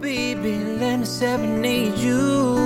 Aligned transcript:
baby, 0.00 0.58
let 0.78 1.00
me 1.00 1.04
serenade 1.04 1.98
you. 1.98 2.56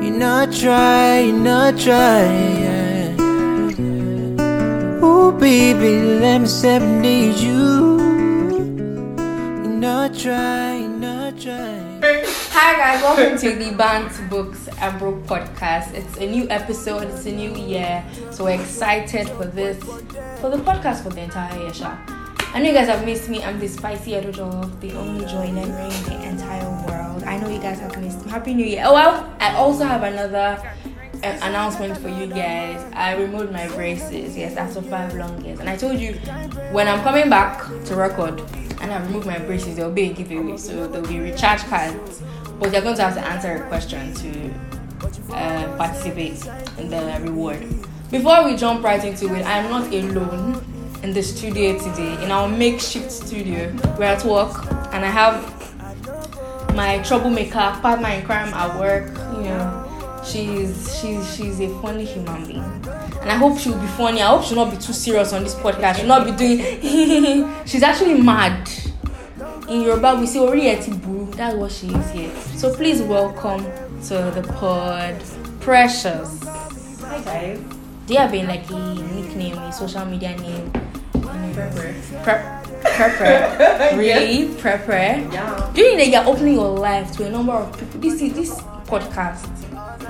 You're 0.00 0.16
not 0.16 0.52
try, 0.52 1.20
you 1.20 1.32
not 1.32 1.78
try. 1.78 2.22
Yeah. 2.62 3.20
Ooh, 5.04 5.32
baby, 5.32 6.00
let 6.20 6.42
me 6.42 6.46
serenade 6.46 7.36
you. 7.36 7.98
You're 9.58 9.80
not 9.80 10.14
try, 10.16 10.76
you 10.76 10.88
not 10.88 11.40
try. 11.40 11.80
Hi 12.52 12.76
guys, 12.76 13.02
welcome 13.02 13.38
to 13.38 13.56
the 13.56 13.74
Band 13.76 14.30
Books 14.30 14.68
and 14.80 14.98
Broke 15.00 15.24
podcast. 15.24 15.94
It's 15.94 16.16
a 16.18 16.30
new 16.30 16.48
episode, 16.48 17.08
it's 17.08 17.26
a 17.26 17.32
new 17.32 17.54
year, 17.56 18.04
so 18.30 18.44
we're 18.44 18.60
excited 18.60 19.28
for 19.30 19.46
this, 19.46 19.82
for 20.40 20.50
the 20.50 20.58
podcast 20.58 21.02
for 21.02 21.10
the 21.10 21.22
entire 21.22 21.58
year. 21.60 21.74
Sha. 21.74 22.21
I 22.54 22.60
know 22.60 22.68
you 22.68 22.74
guys 22.74 22.88
have 22.88 23.06
missed 23.06 23.30
me. 23.30 23.42
I'm 23.42 23.58
the 23.58 23.66
spicy 23.66 24.10
Edojo, 24.10 24.78
the 24.80 24.92
only 24.92 25.24
joy 25.24 25.46
in 25.46 25.54
the 25.54 26.22
entire 26.22 26.68
world. 26.86 27.22
I 27.22 27.38
know 27.38 27.48
you 27.48 27.58
guys 27.58 27.80
have 27.80 27.98
missed 27.98 28.26
me. 28.26 28.30
Happy 28.30 28.52
New 28.52 28.66
Year. 28.66 28.84
Oh 28.86 28.92
well, 28.92 29.34
I 29.40 29.54
also 29.54 29.84
have 29.84 30.02
another 30.02 30.60
um, 30.84 31.22
announcement 31.22 31.96
for 31.96 32.10
you 32.10 32.26
guys. 32.26 32.84
I 32.92 33.16
removed 33.16 33.52
my 33.52 33.68
braces, 33.68 34.36
yes, 34.36 34.56
after 34.56 34.82
five 34.82 35.14
long 35.14 35.42
years. 35.42 35.60
And 35.60 35.68
I 35.70 35.76
told 35.76 35.98
you 35.98 36.12
when 36.72 36.88
I'm 36.88 37.02
coming 37.02 37.30
back 37.30 37.66
to 37.86 37.96
record 37.96 38.42
and 38.82 38.92
I 38.92 39.00
remove 39.02 39.24
my 39.24 39.38
braces, 39.38 39.76
there'll 39.76 39.90
be 39.90 40.10
a 40.10 40.12
giveaway. 40.12 40.58
So 40.58 40.86
there'll 40.86 41.08
be 41.08 41.20
recharge 41.20 41.60
cards. 41.60 42.22
But 42.60 42.70
you're 42.70 42.82
going 42.82 42.96
to 42.96 43.02
have 43.02 43.14
to 43.14 43.26
answer 43.26 43.64
a 43.64 43.68
question 43.68 44.12
to 44.12 44.54
uh, 45.34 45.74
participate 45.78 46.44
in 46.76 46.90
the 46.90 47.18
reward. 47.22 47.66
Before 48.10 48.44
we 48.44 48.56
jump 48.56 48.84
right 48.84 49.02
into 49.02 49.34
it, 49.34 49.46
I'm 49.46 49.70
not 49.70 49.90
alone 49.90 50.71
in 51.02 51.12
the 51.12 51.22
studio 51.22 51.76
today, 51.78 52.22
in 52.22 52.30
our 52.30 52.48
makeshift 52.48 53.10
studio. 53.10 53.72
We're 53.98 54.04
at 54.04 54.24
work 54.24 54.64
and 54.92 55.04
I 55.04 55.08
have 55.10 56.74
my 56.74 56.98
troublemaker, 57.02 57.76
partner 57.82 58.08
in 58.08 58.24
crime 58.24 58.54
at 58.54 58.78
work, 58.78 59.08
you 59.36 59.44
know. 59.44 59.78
She's 60.24 61.00
she's 61.00 61.34
she's 61.36 61.60
a 61.60 61.68
funny 61.80 62.04
human 62.04 62.46
being. 62.46 62.62
And 62.62 63.30
I 63.30 63.34
hope 63.36 63.58
she'll 63.58 63.78
be 63.78 63.86
funny. 63.88 64.22
I 64.22 64.28
hope 64.28 64.44
she'll 64.44 64.56
not 64.56 64.70
be 64.70 64.76
too 64.76 64.92
serious 64.92 65.32
on 65.32 65.42
this 65.42 65.54
podcast. 65.56 65.96
She'll 65.96 66.06
not 66.06 66.24
be 66.24 66.32
doing 66.32 67.52
she's 67.66 67.82
actually 67.82 68.20
mad. 68.22 68.70
In 69.68 69.82
Yoruba 69.82 70.16
we 70.20 70.26
say 70.26 70.38
Orieti 70.38 71.00
Buru. 71.02 71.32
That's 71.32 71.56
what 71.56 71.72
she 71.72 71.88
is 71.88 72.10
here. 72.12 72.34
So 72.56 72.72
please 72.72 73.02
welcome 73.02 73.64
to 74.04 74.30
the 74.34 74.48
pod 74.56 75.20
Precious. 75.60 76.42
Hi 76.44 77.20
guys. 77.24 77.60
Do 78.06 78.14
you 78.14 78.20
have 78.20 78.32
a 78.34 78.46
like 78.46 78.70
a 78.70 78.94
nickname, 78.94 79.58
a 79.58 79.72
social 79.72 80.04
media 80.04 80.36
name? 80.36 80.72
Pepper. 81.54 81.94
Prep 82.22 82.62
prepper. 82.82 83.96
really? 83.96 84.48
Prepper. 84.54 85.32
Yeah. 85.32 85.70
Do 85.74 85.80
you 85.82 85.96
know 85.96 86.02
you're 86.04 86.26
opening 86.26 86.54
your 86.54 86.68
life 86.70 87.12
to 87.16 87.26
a 87.26 87.30
number 87.30 87.52
of 87.52 87.78
people? 87.78 88.00
This 88.00 88.20
is 88.20 88.32
this 88.34 88.60
podcast 88.86 89.46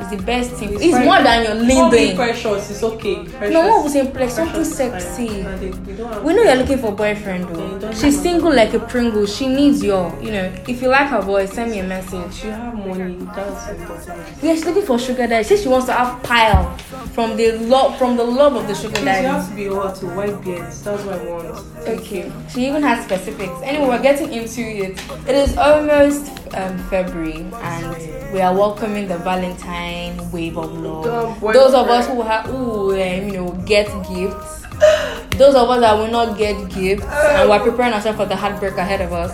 is 0.01 0.11
the 0.11 0.23
best 0.25 0.53
thing. 0.53 0.73
It's, 0.73 0.91
quite- 0.91 1.05
more 1.05 1.23
than 1.23 1.45
your 1.45 1.55
LinkedIn. 1.91 2.17
precious. 2.17 2.71
It's 2.71 2.83
okay. 2.83 3.25
Precious. 3.25 3.53
No 3.53 3.77
one 3.79 3.89
say 3.89 4.03
like 4.03 4.31
something 4.31 4.55
Precious 4.55 4.73
is 4.73 4.79
fine. 4.79 5.01
sexy. 5.01 5.29
They- 5.43 5.71
we 5.71 5.93
don't 5.97 6.12
have 6.12 6.25
We 6.25 6.34
know 6.34 6.43
you're 6.43 6.55
looking 6.57 6.79
for 6.79 6.89
a 6.89 6.93
boyfriend 6.93 7.45
though. 7.55 7.93
She's 7.93 8.21
single 8.21 8.53
like 8.55 8.73
a 8.75 8.81
Pringle. 8.81 9.27
She 9.27 9.47
needs 9.47 9.83
your, 9.84 10.12
you 10.21 10.33
know, 10.33 10.53
if 10.67 10.81
you 10.83 10.89
like 10.89 11.09
her 11.09 11.21
voice, 11.21 11.53
send 11.53 11.71
me 11.71 11.79
a 11.81 11.84
message. 11.84 12.45
You 12.45 12.51
have 12.51 12.75
money. 12.75 13.17
That's 13.37 13.69
important. 13.69 14.43
Yeah, 14.43 14.55
she's 14.55 14.65
looking 14.65 14.83
for 14.87 14.99
sugar 14.99 15.27
daddy. 15.27 15.45
She 15.45 15.51
says 15.51 15.62
she 15.62 15.69
wants 15.69 15.87
to 15.87 15.93
have 15.93 16.23
pile 16.23 16.77
from 17.13 17.37
the 17.37 17.53
love 17.53 17.99
from 17.99 18.17
the 18.17 18.25
love 18.25 18.57
of 18.57 18.67
the 18.67 18.75
sugar 18.75 19.05
daddy. 19.05 19.27
you 19.27 19.33
have 19.33 19.49
to 19.49 19.55
be 19.55 19.67
hot 19.67 19.95
to 19.97 20.07
white 20.07 20.43
beards. 20.43 20.83
That's 20.83 21.03
what 21.05 21.21
I 21.21 21.25
want. 21.31 21.47
Okay. 21.87 22.33
She 22.49 22.67
even 22.67 22.83
has 22.83 23.05
specifics. 23.05 23.53
Anyway, 23.63 23.87
we're 23.89 24.03
getting 24.03 24.33
into 24.33 24.63
it. 24.63 24.99
It 25.29 25.35
is 25.35 25.57
almost 25.59 26.31
um, 26.55 26.79
February, 26.89 27.47
and 27.53 28.33
we 28.33 28.41
are 28.41 28.55
welcoming 28.55 29.09
the 29.09 29.19
Valentine 29.19 30.31
wave 30.31 30.57
of 30.57 30.73
love. 30.73 31.41
Those 31.41 31.75
of 31.75 31.89
us 31.89 32.07
who 32.09 32.23
have, 32.23 32.47
who 32.47 32.93
um, 32.93 33.28
you 33.28 33.33
know, 33.33 33.51
get 33.67 33.89
gifts. 34.09 34.62
Those 35.37 35.55
of 35.55 35.69
us 35.69 35.81
that 35.81 35.95
will 35.97 36.11
not 36.11 36.37
get 36.39 36.71
gifts, 36.71 37.05
and 37.05 37.49
we're 37.49 37.61
preparing 37.61 37.93
ourselves 37.93 38.19
for 38.19 38.27
the 38.27 38.37
heartbreak 38.37 38.77
ahead 38.77 39.01
of 39.01 39.12
us. 39.12 39.33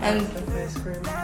And 0.00 0.22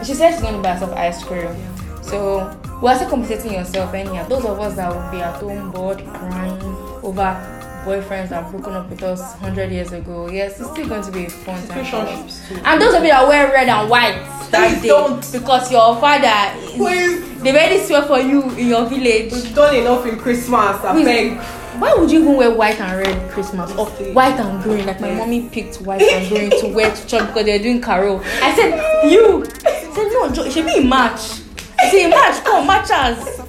she 0.05 0.13
said 0.13 0.31
she's 0.31 0.41
going 0.41 0.55
to 0.55 0.61
buy 0.61 0.73
herself 0.73 0.93
ice 0.93 1.23
cream. 1.23 1.55
So 2.01 2.57
we're 2.81 2.95
still 2.95 3.09
compensating 3.09 3.53
yourself 3.53 3.93
anyhow. 3.93 4.27
Those 4.27 4.45
of 4.45 4.59
us 4.59 4.75
that 4.75 4.89
will 4.93 5.11
be 5.11 5.21
at 5.21 5.35
home 5.41 5.71
bored, 5.71 5.97
crying 6.05 6.61
over 7.03 7.55
boyfriends 7.85 8.29
that 8.29 8.49
broken 8.51 8.73
up 8.73 8.89
with 8.89 9.01
us 9.03 9.19
100 9.41 9.71
years 9.71 9.91
ago. 9.93 10.29
Yes, 10.29 10.59
it's 10.59 10.69
still 10.71 10.87
going 10.87 11.01
to 11.03 11.11
be 11.11 11.25
a 11.25 11.29
fun 11.29 11.65
time. 11.67 12.27
And 12.65 12.81
those 12.81 12.93
of 12.93 13.03
you 13.03 13.09
that 13.09 13.27
wear 13.27 13.51
red 13.51 13.69
and 13.69 13.89
white 13.89 14.15
that 14.51 14.69
Please 14.73 14.81
day 14.81 14.87
don't. 14.89 15.31
because 15.31 15.71
your 15.71 15.95
father 15.99 16.59
is, 16.59 16.71
Please. 16.73 17.41
they 17.41 17.51
already 17.51 17.79
swear 17.79 18.01
for 18.03 18.19
you 18.19 18.43
in 18.57 18.67
your 18.67 18.85
village. 18.85 19.31
We've 19.31 19.55
done 19.55 19.75
enough 19.75 20.05
in 20.05 20.17
Christmas. 20.17 20.51
I 20.83 21.03
beg. 21.03 21.37
Why 21.79 21.93
would 21.93 22.11
you 22.11 22.21
even 22.21 22.35
wear 22.35 22.53
white 22.53 22.79
and 22.81 23.07
red 23.07 23.31
Christmas 23.31 23.71
or 23.77 23.85
white 24.13 24.37
and 24.39 24.61
green? 24.61 24.85
Like 24.85 24.99
my 24.99 25.13
mommy 25.13 25.47
picked 25.49 25.77
white 25.81 26.01
and 26.01 26.27
green 26.27 26.49
to 26.61 26.67
wear 26.73 26.93
to 26.93 27.07
church 27.07 27.27
because 27.27 27.45
they're 27.45 27.59
doing 27.59 27.81
carol. 27.81 28.21
I 28.41 28.53
said 28.55 29.09
you. 29.09 29.43
I 29.65 29.93
said 29.93 30.09
no, 30.11 30.49
should 30.49 30.65
be 30.65 30.79
a 30.79 30.83
match. 30.83 31.39
I 31.81 31.89
said 31.89 32.09
match, 32.09 32.43
come 32.43 32.67
match 32.67 32.89
us. 32.91 33.39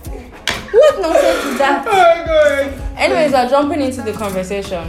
What 0.73 1.01
nonsense 1.01 1.45
is 1.47 1.59
that? 1.59 1.85
Oh 1.87 1.91
god. 1.91 2.99
Anyways, 2.99 3.33
we're 3.33 3.49
jumping 3.49 3.81
into 3.83 4.03
the 4.03 4.13
conversation. 4.13 4.89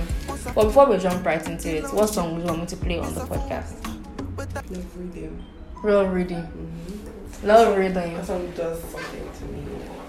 But 0.53 0.65
before 0.65 0.85
we 0.87 0.97
jump 0.97 1.25
right 1.25 1.45
into 1.47 1.77
it, 1.77 1.93
what 1.93 2.07
song 2.07 2.33
would 2.33 2.41
you 2.41 2.47
want 2.47 2.61
me 2.61 2.65
to 2.67 2.75
play 2.75 2.99
on 2.99 3.13
the 3.13 3.21
podcast? 3.21 3.87
Love 4.37 4.97
reading. 4.97 5.43
Real 5.81 6.07
reading. 6.07 6.47
Love 7.43 7.77
reading. 7.77 7.93
That 8.15 8.25
song 8.25 8.51
does 8.51 8.79
something 8.83 9.31
to 9.39 9.45
me. 9.45 9.63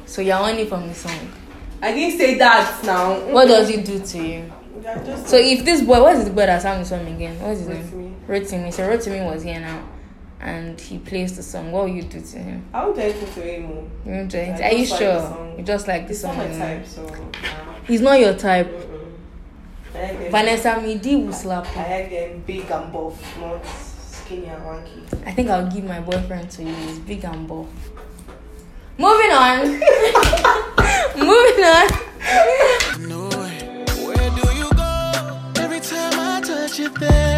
So 0.05 0.21
you're 0.21 0.37
only 0.37 0.67
from 0.67 0.89
the 0.89 0.95
song. 0.95 1.33
I 1.81 1.93
didn't 1.93 2.19
say 2.19 2.37
that 2.39 2.85
now. 2.85 3.19
What 3.31 3.49
does 3.49 3.71
it 3.71 3.85
do 3.85 3.99
to 3.99 4.19
you? 4.19 4.53
Yeah, 4.83 5.03
just 5.05 5.29
So 5.29 5.37
if 5.37 5.65
this 5.65 5.81
boy, 5.81 6.03
what 6.03 6.17
is 6.17 6.25
the 6.25 6.31
boy 6.31 6.47
that 6.47 6.61
sang 6.61 6.81
the 6.81 6.85
song 6.85 7.07
again? 7.07 7.39
What's 7.41 7.61
his 7.61 7.69
name? 7.69 8.17
Rotimi. 8.27 8.27
Rotimi. 8.27 8.73
So 8.73 8.89
Rotimi 8.89 9.25
was 9.33 9.43
here 9.43 9.61
now, 9.61 9.89
and 10.43 10.81
he 10.81 10.99
plays 10.99 11.37
the 11.37 11.43
song. 11.43 11.71
What 11.73 11.85
will 11.85 11.95
you 11.95 12.03
do 12.03 12.21
to 12.21 12.39
him? 12.39 12.65
I 12.75 12.85
would 12.87 12.97
tell 12.97 13.13
to 13.13 13.41
him. 13.41 13.71
Oh. 13.73 13.89
You 14.09 14.13
enjoy 14.15 14.39
it? 14.39 14.61
I 14.61 14.69
Are 14.69 14.73
you 14.73 14.87
like 14.91 14.99
sure? 15.01 15.21
song. 15.21 15.55
You 15.59 15.65
just 15.65 15.89
like 15.89 16.07
the 16.07 16.13
It's 16.13 16.21
song? 16.21 16.37
not 16.37 16.51
my 16.51 16.59
type, 16.59 16.87
so. 16.87 17.03
nah. 17.07 17.75
He's 17.87 18.01
not 18.01 18.19
your 18.21 18.35
type. 18.35 18.71
I 19.95 20.13
like 20.13 20.31
Vanessa 20.31 20.71
Mdee 20.75 21.25
will 21.27 21.33
slap 21.33 21.67
I 21.67 21.71
you. 21.71 22.03
like 22.03 22.11
them 22.11 22.43
big 22.47 22.71
and 22.71 22.93
buff, 22.93 23.39
not 23.41 23.65
skinny 23.67 24.47
and 24.47 24.63
wanky. 24.65 25.27
I 25.27 25.33
think 25.33 25.49
I'll 25.51 25.71
give 25.71 25.85
my 25.85 26.01
boyfriend 26.01 26.51
to 26.53 26.63
you. 26.65 26.75
He's 26.75 26.99
big 27.01 27.25
and 27.25 27.47
buff. 27.47 27.67
Moving 28.99 29.31
on. 29.33 29.65
Moving 31.17 31.65
on. 31.65 31.89
know 33.09 33.29
it. 33.47 33.91
Where 34.03 34.31
do 34.31 34.45
you 34.57 34.71
go? 34.75 35.53
Every 35.63 35.81
time 35.81 36.13
I 36.19 36.41
touch 36.45 36.79
you 36.79 36.89
there, 36.89 37.32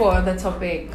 for 0.00 0.22
the 0.22 0.34
topic. 0.34 0.88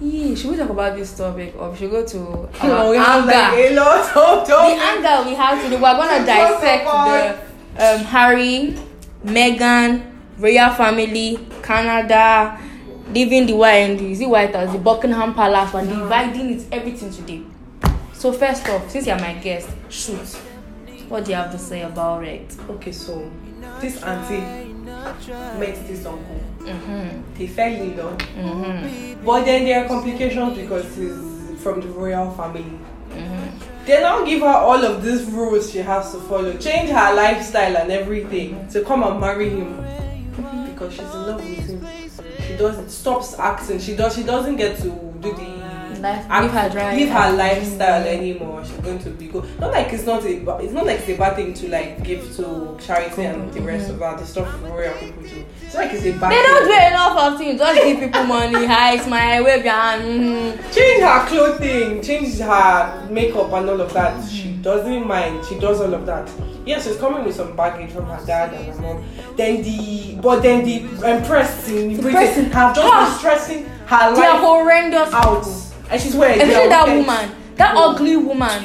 Yeah, 0.00 0.34
should 0.34 0.52
we 0.52 0.56
talk 0.56 0.70
about 0.70 0.96
this 0.96 1.14
topic 1.14 1.54
or 1.58 1.76
should 1.76 1.90
we 1.92 1.96
go 1.98 2.06
to 2.06 2.48
our 2.62 2.68
No, 2.68 2.90
we 2.90 2.96
have 2.96 3.28
anger? 3.28 3.32
like 3.32 3.70
a 3.70 3.74
lot 3.74 4.16
of 4.16 4.48
the 4.48 4.56
anger 4.56 5.28
we 5.28 5.34
have 5.36 5.62
today, 5.62 5.76
we're 5.76 5.80
gonna 5.80 6.24
dissect 6.24 6.84
the 7.76 7.84
um, 7.84 8.00
Harry, 8.06 8.78
Meghan, 9.26 10.10
royal 10.38 10.70
family, 10.72 11.38
Canada, 11.62 12.58
leaving 13.12 13.44
the 13.44 13.52
white 13.52 14.00
is 14.00 14.22
it 14.22 14.28
White 14.28 14.54
House, 14.54 14.72
the 14.72 14.78
Buckingham 14.78 15.34
Palace, 15.34 15.74
we're 15.74 15.84
dividing 15.84 16.58
it 16.58 16.66
everything 16.72 17.10
today. 17.10 17.42
So 18.14 18.32
first 18.32 18.66
off, 18.70 18.88
since 18.90 19.06
you're 19.06 19.18
my 19.18 19.34
guest, 19.34 19.68
shoot. 19.90 20.26
What 21.10 21.26
do 21.26 21.32
you 21.32 21.36
have 21.36 21.52
to 21.52 21.58
say 21.58 21.82
about 21.82 22.24
it? 22.24 22.56
Okay, 22.70 22.92
so 22.92 23.30
this 23.82 24.02
auntie 24.02 24.73
met 25.58 25.86
this 25.86 26.06
uncle. 26.06 26.40
Mm-hmm. 26.60 27.34
They 27.34 27.46
fell 27.46 27.72
in 27.72 27.96
love. 27.96 28.18
Mm-hmm. 28.18 29.24
But 29.24 29.44
then 29.44 29.64
there 29.64 29.84
are 29.84 29.88
complications 29.88 30.56
because 30.56 30.84
he's 30.96 31.62
from 31.62 31.80
the 31.80 31.88
royal 31.88 32.30
family. 32.32 32.78
Mm-hmm. 33.10 33.84
They 33.86 34.00
now 34.00 34.24
give 34.24 34.40
her 34.40 34.46
all 34.46 34.82
of 34.82 35.02
these 35.04 35.24
rules 35.24 35.70
she 35.70 35.78
has 35.78 36.12
to 36.12 36.20
follow, 36.20 36.56
change 36.56 36.90
her 36.90 37.14
lifestyle 37.14 37.76
and 37.76 37.92
everything 37.92 38.66
to 38.68 38.82
come 38.82 39.02
and 39.02 39.20
marry 39.20 39.50
him 39.50 39.84
because 40.74 40.92
she's 40.92 41.02
in 41.02 41.26
love 41.26 41.44
with 41.44 41.66
him. 41.66 41.86
She 42.46 42.56
does 42.56 42.94
stops 42.94 43.38
acting. 43.38 43.78
She 43.78 43.94
does. 43.94 44.14
She 44.14 44.22
doesn't 44.22 44.56
get 44.56 44.76
to 44.78 44.90
do 45.20 45.32
the 45.32 45.53
Life- 46.04 46.28
live 46.42 46.50
her 46.52 46.68
drive. 46.70 46.98
live 46.98 47.08
her 47.08 47.32
lifestyle 47.32 48.06
anymore. 48.06 48.64
She's 48.64 48.76
going 48.78 48.98
to 49.00 49.10
be 49.10 49.26
good. 49.26 49.44
Not 49.58 49.72
like 49.72 49.92
it's 49.92 50.04
not 50.06 50.24
a. 50.24 50.58
It's 50.62 50.72
not 50.72 50.86
like 50.86 51.00
it's 51.00 51.08
a 51.08 51.16
bad 51.16 51.36
thing 51.36 51.54
to 51.54 51.68
like 51.68 52.02
give 52.04 52.34
to 52.36 52.76
charity 52.80 53.22
and 53.24 53.52
the 53.52 53.60
rest 53.62 53.90
of 53.90 53.98
that. 54.00 54.18
The 54.18 54.26
stuff 54.26 54.62
royal 54.62 54.94
people 54.94 55.22
do. 55.22 55.44
It's 55.62 55.74
like 55.74 55.92
it's 55.92 56.04
a 56.04 56.12
bad. 56.12 56.30
They 56.32 56.36
thing. 56.36 56.44
don't 56.44 56.66
do 56.66 56.86
enough 56.94 57.16
of 57.32 57.38
things. 57.38 57.58
Just 57.58 57.82
give 57.82 57.98
people 58.00 58.24
money, 58.24 58.64
hi, 58.74 58.96
smile, 58.98 59.44
wave 59.44 59.64
your 59.64 59.72
hand. 59.74 60.02
mhm. 60.02 60.74
change 60.74 61.02
her 61.02 61.26
clothing, 61.26 62.02
change 62.02 62.38
her 62.38 63.08
makeup 63.10 63.52
and 63.52 63.70
all 63.70 63.80
of 63.80 63.92
that. 63.94 64.28
She 64.28 64.52
doesn't 64.62 65.06
mind. 65.06 65.44
She 65.46 65.58
does 65.58 65.80
all 65.80 65.92
of 65.94 66.06
that. 66.06 66.30
Yes, 66.66 66.86
she's 66.86 66.96
coming 66.96 67.24
with 67.24 67.34
some 67.34 67.54
baggage 67.54 67.90
from 67.92 68.06
her 68.06 68.24
dad 68.24 68.54
and 68.54 68.74
her 68.74 68.80
mom. 68.80 69.04
Then 69.36 69.62
the 69.62 70.18
but 70.22 70.42
then 70.42 70.64
the 70.64 71.06
empress 71.06 71.68
in 71.68 72.00
Britain 72.00 72.12
person- 72.12 72.50
have 72.52 72.74
just 72.74 72.92
been 73.10 73.18
stressing 73.18 73.64
her 73.86 74.10
life 74.12 74.40
horrendous. 74.40 75.12
out, 75.12 75.44
and 75.94 76.02
she's 76.02 76.14
wearing 76.16 76.40
Especially 76.40 76.68
that 76.68 76.88
woman, 76.88 77.30
that 77.56 77.76
ugly 77.76 78.16
woman, 78.16 78.64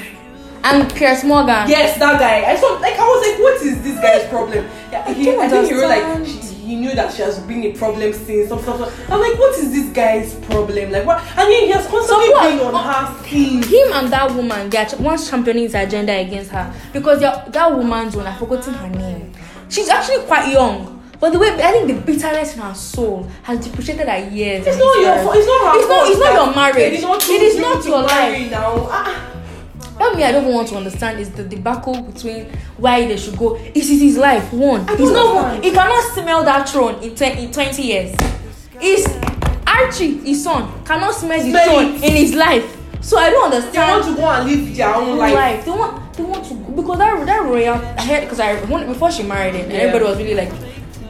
and 0.63 0.93
Pierce 0.95 1.23
Morgan. 1.23 1.69
Yes, 1.69 1.97
that 1.99 2.19
guy. 2.19 2.51
I 2.51 2.55
saw 2.55 2.67
like 2.79 2.95
I 2.97 3.03
was 3.05 3.27
like, 3.29 3.39
what 3.39 3.61
is 3.61 3.81
this 3.83 3.99
guy's 4.01 4.27
problem? 4.29 4.65
Yeah, 4.91 5.13
he, 5.13 5.25
don't 5.25 5.39
I 5.39 5.47
think 5.47 5.67
he 5.67 5.73
wrote 5.75 5.89
like 5.89 6.25
she, 6.25 6.37
he 6.69 6.75
knew 6.75 6.93
that 6.95 7.13
she 7.13 7.21
has 7.21 7.39
been 7.41 7.63
a 7.63 7.71
problem 7.73 8.11
since. 8.13 8.47
Stuff, 8.47 8.63
stuff, 8.63 8.77
stuff. 8.77 9.09
I'm 9.11 9.19
like, 9.21 9.37
what 9.39 9.57
is 9.59 9.71
this 9.71 9.89
guy's 9.93 10.33
problem? 10.45 10.91
Like 10.91 11.05
what? 11.05 11.19
And 11.37 11.37
then 11.49 11.63
he 11.65 11.69
has 11.69 11.85
constantly 11.87 12.27
So 12.27 12.41
been 12.49 12.59
on 12.75 12.83
her 12.83 13.23
skin. 13.23 13.61
Him 13.63 13.93
and 13.93 14.11
that 14.11 14.31
woman, 14.35 14.69
they 14.71 14.77
are 14.79 14.85
ch- 14.85 14.95
once 14.99 15.29
championing 15.29 15.63
his 15.63 15.75
agenda 15.75 16.13
against 16.17 16.49
her 16.51 16.73
because 16.93 17.19
that 17.21 17.71
woman's 17.75 18.15
one, 18.15 18.25
I've 18.27 18.39
forgotten 18.39 18.73
her 18.73 18.89
name. 18.89 19.31
She's 19.69 19.87
actually 19.87 20.25
quite 20.25 20.51
young. 20.51 20.98
But 21.19 21.33
the 21.33 21.39
way 21.39 21.49
I 21.49 21.71
think 21.71 21.87
the 21.87 21.93
bitterness 21.95 22.53
in 22.55 22.61
her 22.61 22.73
soul 22.73 23.27
has 23.43 23.59
depreciated 23.65 24.07
her 24.07 24.29
years. 24.29 24.65
It's 24.65 24.77
not 24.77 24.99
your 25.01 25.15
fault. 25.23 25.35
It's 25.35 25.47
not 25.47 25.73
her 25.73 25.79
It's 25.79 25.87
not- 25.89 26.09
it's 26.09 26.19
not 26.19 26.33
your 26.33 26.55
marriage. 26.55 26.77
It 26.77 26.93
is 26.93 27.01
not 27.01 27.29
It 27.29 27.41
is 27.41 27.57
not 27.59 27.83
to 27.83 27.89
your 27.89 28.01
life. 28.03 28.51
Now, 28.51 28.87
ah, 28.89 29.25
What 29.97 30.15
me 30.15 30.23
I 30.23 30.31
don't 30.31 30.45
want 30.53 30.69
to 30.69 30.77
understand 30.77 31.19
is 31.19 31.29
the 31.31 31.43
debacle 31.43 32.01
between 32.01 32.45
why 32.77 33.05
they 33.05 33.17
should 33.17 33.37
go. 33.37 33.55
It 33.55 33.75
is 33.75 33.99
his 34.01 34.17
life. 34.17 34.53
One, 34.53 34.87
he's 34.97 35.11
not. 35.11 35.61
He 35.61 35.71
cannot 35.71 36.03
smell 36.13 36.41
that 36.45 36.69
throne 36.69 36.95
in, 37.01 37.15
ten, 37.15 37.37
in 37.37 37.51
twenty 37.51 37.81
years. 37.81 38.15
Is 38.81 39.05
Archie, 39.67 40.19
his 40.19 40.41
son, 40.41 40.71
cannot 40.85 41.13
smell 41.13 41.37
the 41.43 41.49
Smell 41.51 41.65
throne 41.65 41.95
it. 41.95 42.03
in 42.05 42.15
his 42.15 42.33
life. 42.33 42.77
So 43.01 43.17
I 43.17 43.29
don't 43.29 43.51
understand. 43.51 44.03
they 44.03 44.07
want 44.07 44.15
to 44.15 44.21
go 44.21 44.29
and 44.29 44.49
live 44.49 44.75
their 44.77 44.95
own 44.95 45.17
life. 45.17 45.33
life. 45.35 45.65
They 45.65 45.71
want 45.71 46.13
they 46.13 46.23
want 46.23 46.45
to 46.45 46.53
because 46.53 46.97
that 46.97 47.25
that 47.25 47.43
royal 47.43 47.75
I 47.75 48.01
heard 48.05 48.21
because 48.21 48.39
I 48.39 48.55
when, 48.71 48.87
before 48.87 49.11
she 49.11 49.23
married 49.23 49.55
him 49.55 49.69
Yeah. 49.69 49.77
everybody 49.79 50.05
was 50.05 50.17
really 50.17 50.35
like 50.35 50.51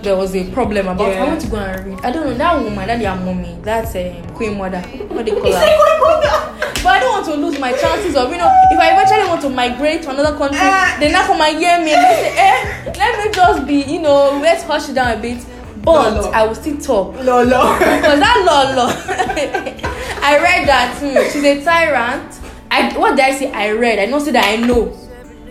there 0.01 0.15
was 0.15 0.33
a 0.35 0.49
problem 0.51 0.87
about 0.87 1.09
Yeah. 1.11 1.23
I 1.23 1.27
want 1.27 1.41
to 1.41 1.47
go 1.47 1.57
and 1.57 1.85
read. 1.85 1.99
I 2.05 2.11
don't 2.11 2.25
know 2.25 2.33
that 2.33 2.63
woman 2.63 2.87
that 2.87 2.99
their 2.99 3.15
mommy 3.15 3.57
that's 3.61 3.95
um, 3.95 4.35
Queen 4.35 4.57
Mother 4.57 4.79
what 5.09 5.25
they 5.25 5.31
call 5.31 5.51
her. 5.51 6.55
But 6.81 6.85
I 6.95 6.99
don't 7.01 7.11
want 7.11 7.25
to 7.25 7.35
lose 7.35 7.59
my 7.59 7.73
chances 7.73 8.15
of 8.15 8.31
you 8.31 8.37
know 8.37 8.49
if 8.71 8.79
I 8.79 8.93
eventually 8.93 9.27
want 9.27 9.41
to 9.41 9.49
migrate 9.49 10.03
to 10.03 10.11
another 10.11 10.37
country 10.37 10.59
Ah. 10.61 10.95
they 10.99 11.11
now 11.11 11.25
come 11.27 11.41
and 11.41 11.57
hear 11.57 11.77
me 11.83 11.91
and 11.93 12.07
say 12.07 12.33
eh 12.37 12.93
let 12.97 13.25
me 13.25 13.31
just 13.33 13.67
be 13.67 13.81
you 13.83 14.01
know 14.01 14.39
let's 14.41 14.63
hush 14.63 14.87
it 14.89 14.93
down 14.93 15.17
a 15.17 15.21
bit 15.21 15.45
but 15.83 16.11
No, 16.15 16.21
no. 16.21 16.31
I 16.31 16.45
will 16.47 16.55
still 16.55 16.77
talk 16.77 17.15
No, 17.23 17.43
no. 17.43 17.73
because 17.79 18.19
that 18.19 18.43
law 18.75 18.87
i 20.21 20.37
read 20.37 20.67
that 20.67 20.97
hmm, 20.99 21.31
she's 21.31 21.43
a 21.43 21.63
tyrant 21.63 22.39
i 22.71 22.97
what 22.97 23.11
did 23.15 23.25
i 23.25 23.31
say 23.33 23.51
i 23.51 23.71
read 23.71 23.99
i 23.99 24.05
know 24.05 24.19
say 24.19 24.31
that 24.31 24.45
i 24.45 24.55
know 24.57 24.85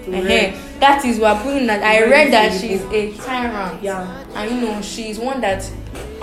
Read. 0.07 0.55
uh 0.55 0.68
that 0.81 1.05
is 1.05 1.19
what 1.19 1.43
putting 1.43 1.67
that 1.67 1.83
i 1.83 2.05
Read 2.09 2.33
that 2.33 2.53
she's 2.59 2.83
a 2.85 3.13
tyrant 3.19 3.83
Yeah. 3.83 4.25
and 4.35 4.51
you 4.51 4.61
know 4.61 4.81
she's 4.83 5.19
one 5.19 5.41
that 5.41 5.69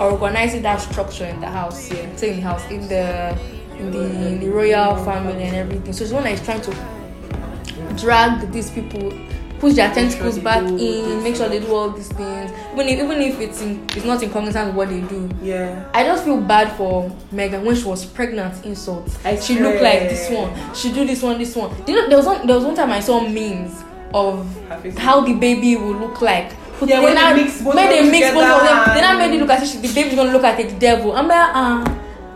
organizes 0.00 0.62
that 0.62 0.80
structure 0.80 1.26
in 1.26 1.40
the 1.40 1.48
house 1.48 1.90
yeah 1.90 2.00
in 2.00 2.16
the 2.16 2.40
house 2.40 2.64
in 2.70 2.88
the 2.88 3.38
in 3.78 3.90
the, 3.90 4.04
in 4.28 4.40
the 4.40 4.48
royal 4.48 4.96
family 5.04 5.42
and 5.44 5.56
everything 5.56 5.92
so 5.92 6.04
she's 6.04 6.12
one 6.12 6.24
that 6.24 6.32
is 6.32 6.42
trying 6.44 6.60
to 6.62 6.74
drag 7.96 8.50
these 8.52 8.70
people 8.70 9.12
push 9.58 9.74
their 9.74 9.92
tentacles 9.94 10.36
they 10.36 10.42
back 10.42 10.62
in 10.62 11.22
make 11.22 11.34
sure 11.34 11.48
they 11.48 11.60
do 11.60 11.74
all 11.74 11.90
these 11.90 12.08
things 12.12 12.50
even 12.74 12.88
if 12.88 12.98
even 13.00 13.20
if 13.22 13.40
it's 13.40 13.62
in 13.62 13.82
it's 13.94 14.04
not 14.04 14.22
in 14.22 14.30
with 14.32 14.74
what 14.74 14.88
they 14.88 15.00
do 15.02 15.28
Yeah. 15.42 15.88
I 15.94 16.04
just 16.04 16.24
feel 16.24 16.40
bad 16.40 16.76
for 16.76 17.10
Meghan 17.32 17.64
when 17.64 17.74
she 17.74 17.84
was 17.84 18.04
pregnant. 18.04 18.64
Insult. 18.66 19.08
I 19.24 19.36
she 19.36 19.58
looked 19.60 19.80
like 19.80 20.00
this 20.10 20.30
one. 20.30 20.74
She 20.74 20.92
do 20.92 21.06
this 21.06 21.22
one, 21.22 21.38
this 21.38 21.56
one. 21.56 21.74
You 21.86 21.94
know, 21.94 22.08
there 22.08 22.18
was 22.18 22.26
one. 22.26 22.46
There 22.46 22.56
was 22.56 22.64
one 22.64 22.74
time 22.74 22.90
I 22.90 23.00
saw 23.00 23.20
memes 23.20 23.82
of 24.14 24.46
how 24.98 25.20
the 25.20 25.34
baby 25.34 25.76
will 25.76 25.94
look 25.94 26.20
like. 26.22 26.52
Put- 26.78 26.88
Yeah, 26.88 27.00
when 27.00 27.14
they 27.14 27.20
now- 27.20 27.34
mix 27.36 27.60
both 27.62 27.74
they 27.74 28.02
them 28.02 28.10
mix 28.10 28.30
both 28.32 28.44
of 28.44 28.62
them, 28.62 28.94
they 28.94 29.00
now 29.00 29.18
made 29.18 29.34
it 29.34 29.40
look 29.40 29.50
as 29.50 29.74
if 29.74 29.82
the 29.82 29.88
baby's 29.94 30.14
gonna 30.14 30.32
look 30.32 30.42
like 30.42 30.56
the 30.58 30.74
devil. 30.78 31.12
I'm 31.16 31.26
like, 31.28 31.50
ah, 31.54 31.84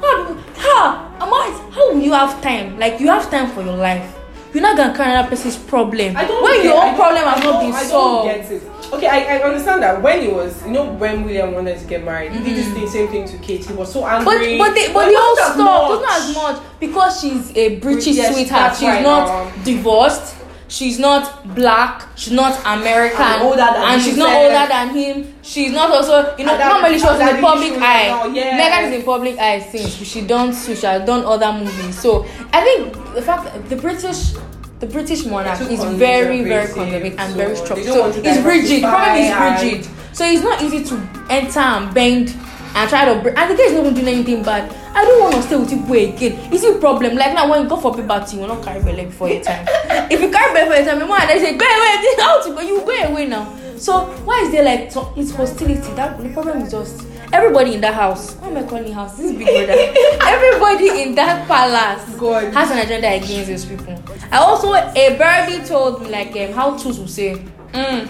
how, 0.01 0.35
how, 0.57 1.25
am 1.27 1.35
I, 1.35 1.69
how 1.73 1.93
will 1.93 2.01
you 2.01 2.13
have 2.13 2.41
time? 2.41 2.79
Like 2.79 3.01
you 3.01 3.09
have 3.09 3.31
time 3.31 3.51
for 3.51 3.63
your 3.63 3.77
life. 3.77 4.17
You're 4.55 4.63
not 4.63 4.77
gonna 4.77 4.97
carry 4.97 5.13
another 5.13 5.29
person's 5.29 5.57
problem 5.57 6.17
I 6.17 6.25
don't 6.25 6.43
when 6.43 6.55
get- 6.57 6.65
your 6.65 6.75
I 6.75 6.81
own 6.81 6.87
don't- 6.87 6.97
problem 6.97 7.25
I 7.25 7.31
has 7.35 7.45
not 7.45 7.61
been 7.61 7.73
I 7.73 7.81
don't 7.81 7.89
solved. 7.91 8.27
get 8.29 8.51
it. 8.51 8.63
Okay, 8.93 9.07
I, 9.07 9.37
I 9.37 9.43
understand 9.45 9.83
that 9.85 10.03
when 10.03 10.19
it 10.19 10.33
was, 10.35 10.65
you 10.67 10.73
know, 10.73 10.87
when 10.95 11.23
William 11.23 11.53
wanted 11.55 11.79
to 11.79 11.85
get 11.85 12.03
married, 12.05 12.33
he 12.33 12.39
did 12.43 12.57
this 12.57 12.67
Mhm. 12.67 12.75
thing, 12.75 12.89
same 12.89 13.09
thing 13.09 13.29
to 13.29 13.37
Kate. 13.39 13.65
He 13.65 13.73
was 13.73 13.93
so 13.93 14.01
But 14.01 14.11
angry. 14.39 14.59
but 14.59 14.75
they 14.75 14.93
but 14.93 15.07
it 15.07 15.11
they 15.11 15.15
all 15.15 15.31
wasn't 15.37 15.47
as 15.47 15.55
stop. 15.55 15.91
It's 15.93 16.01
much. 16.01 16.11
not 16.11 16.19
as 16.19 16.35
much 16.35 16.63
because 16.81 17.21
she's 17.21 17.57
a 17.57 17.77
British 17.77 18.17
Yes, 18.17 18.35
sweetheart. 18.35 18.75
She's 18.75 18.89
right, 18.89 19.03
not 19.03 19.29
um, 19.29 19.53
divorced. 19.63 20.35
She's 20.71 20.99
not 21.01 21.53
black. 21.55 22.07
She's 22.17 22.33
not 22.33 22.55
American. 22.65 23.21
And 23.21 24.01
she's 24.01 24.17
not 24.17 24.31
himself. 24.31 24.55
older 24.55 24.67
than 24.69 24.89
him. 24.95 25.35
She's 25.43 25.73
not 25.73 25.91
also 25.91 26.37
you 26.39 26.45
know 26.47 26.57
normally 26.57 26.99
she 26.99 27.05
was 27.05 27.19
in 27.21 27.27
the 27.27 27.43
public 27.43 27.73
eye. 27.83 28.07
now, 28.09 28.27
yes. 28.27 28.55
Megan 28.57 28.93
is 28.93 28.99
in 29.01 29.05
public 29.05 29.37
eye 29.39 29.59
since 29.59 29.91
she 29.95 30.21
done 30.25 30.55
she 30.55 30.75
has 30.87 31.05
done 31.05 31.25
other 31.27 31.53
movies. 31.53 31.99
So 32.01 32.25
I 32.53 32.61
think 32.63 32.95
the 33.15 33.23
fact 33.23 33.69
the 33.69 33.77
British. 33.77 34.33
The 34.81 34.87
British 34.87 35.27
monarch 35.27 35.61
is 35.61 35.85
very, 36.01 36.43
very 36.43 36.65
conservative, 36.73 37.19
and 37.19 37.33
so 37.33 37.37
very 37.37 37.55
structured. 37.55 37.85
So 37.93 38.07
it's 38.09 38.39
rigid. 38.41 38.81
Diversify 38.81 39.17
and- 39.19 39.63
rigid. 39.63 39.91
So 40.17 40.25
it's 40.25 40.43
not 40.43 40.63
easy 40.63 40.83
to 40.85 40.95
enter 41.29 41.61
and 41.61 41.93
bend 41.93 42.35
and 42.75 42.89
try 42.89 43.05
to 43.05 43.21
break. 43.21 43.37
And 43.37 43.51
the 43.51 43.57
guy 43.57 43.65
is 43.65 43.73
not 43.75 43.81
even 43.85 43.95
doing 43.95 44.09
anything 44.09 44.43
bad. 44.43 44.73
I 44.95 45.05
don't 45.05 45.21
want 45.21 45.35
to 45.37 45.43
stay 45.43 45.57
with 45.57 45.73
you 45.73 46.15
again. 46.15 46.53
Is 46.53 46.65
it 46.65 46.77
a 46.77 46.79
problem? 46.79 47.17
Like 47.17 47.35
now, 47.35 47.49
when 47.51 47.63
you 47.63 47.69
go 47.69 47.77
for 47.77 47.95
puberty, 47.95 48.37
you 48.37 48.43
will 48.43 48.49
not 48.49 48.65
carry 48.65 48.83
belly 48.83 49.07
before 49.07 49.29
your 49.29 49.43
time. 49.43 49.67
if 50.11 50.21
you 50.21 50.31
carry 50.31 50.53
belly 50.53 50.69
for 50.71 50.77
your 50.77 50.85
time, 50.85 50.99
your 50.99 51.27
they 51.27 51.39
say, 51.39 51.57
go 51.57 51.65
away. 51.65 52.15
How 52.19 52.43
to 52.43 52.55
go. 52.55 52.61
You 52.61 52.81
go 52.81 53.13
away 53.13 53.27
now. 53.27 53.57
So 53.81 54.05
why 54.25 54.43
is 54.45 54.53
there 54.53 54.63
like 54.63 54.93
so, 54.93 55.11
it's 55.17 55.31
hostility? 55.31 55.91
That 55.95 56.21
the 56.21 56.29
problem 56.31 56.61
is 56.61 56.71
just 56.71 57.07
everybody 57.33 57.75
in 57.75 57.81
that 57.81 57.95
house. 57.95 58.35
Why 58.35 58.49
am 58.49 58.59
I 58.59 58.63
calling 58.65 58.93
house? 58.93 59.17
This 59.17 59.31
is 59.31 59.39
big 59.39 59.47
brother. 59.47 59.73
everybody 60.21 61.03
in 61.03 61.15
that 61.15 61.49
palace 61.49 62.15
God. 62.17 62.53
has 62.53 62.71
an 62.71 62.79
agenda 62.79 63.09
against 63.09 63.47
these 63.47 63.65
people. 63.65 63.99
I 64.31 64.37
also 64.37 64.75
a 64.75 65.17
Barbie 65.17 65.65
told 65.65 66.03
me 66.03 66.11
like 66.11 66.37
um, 66.37 66.53
how 66.53 66.77
toos 66.77 66.99
will 66.99 67.09
say. 67.09 67.37
Mm. 67.73 68.07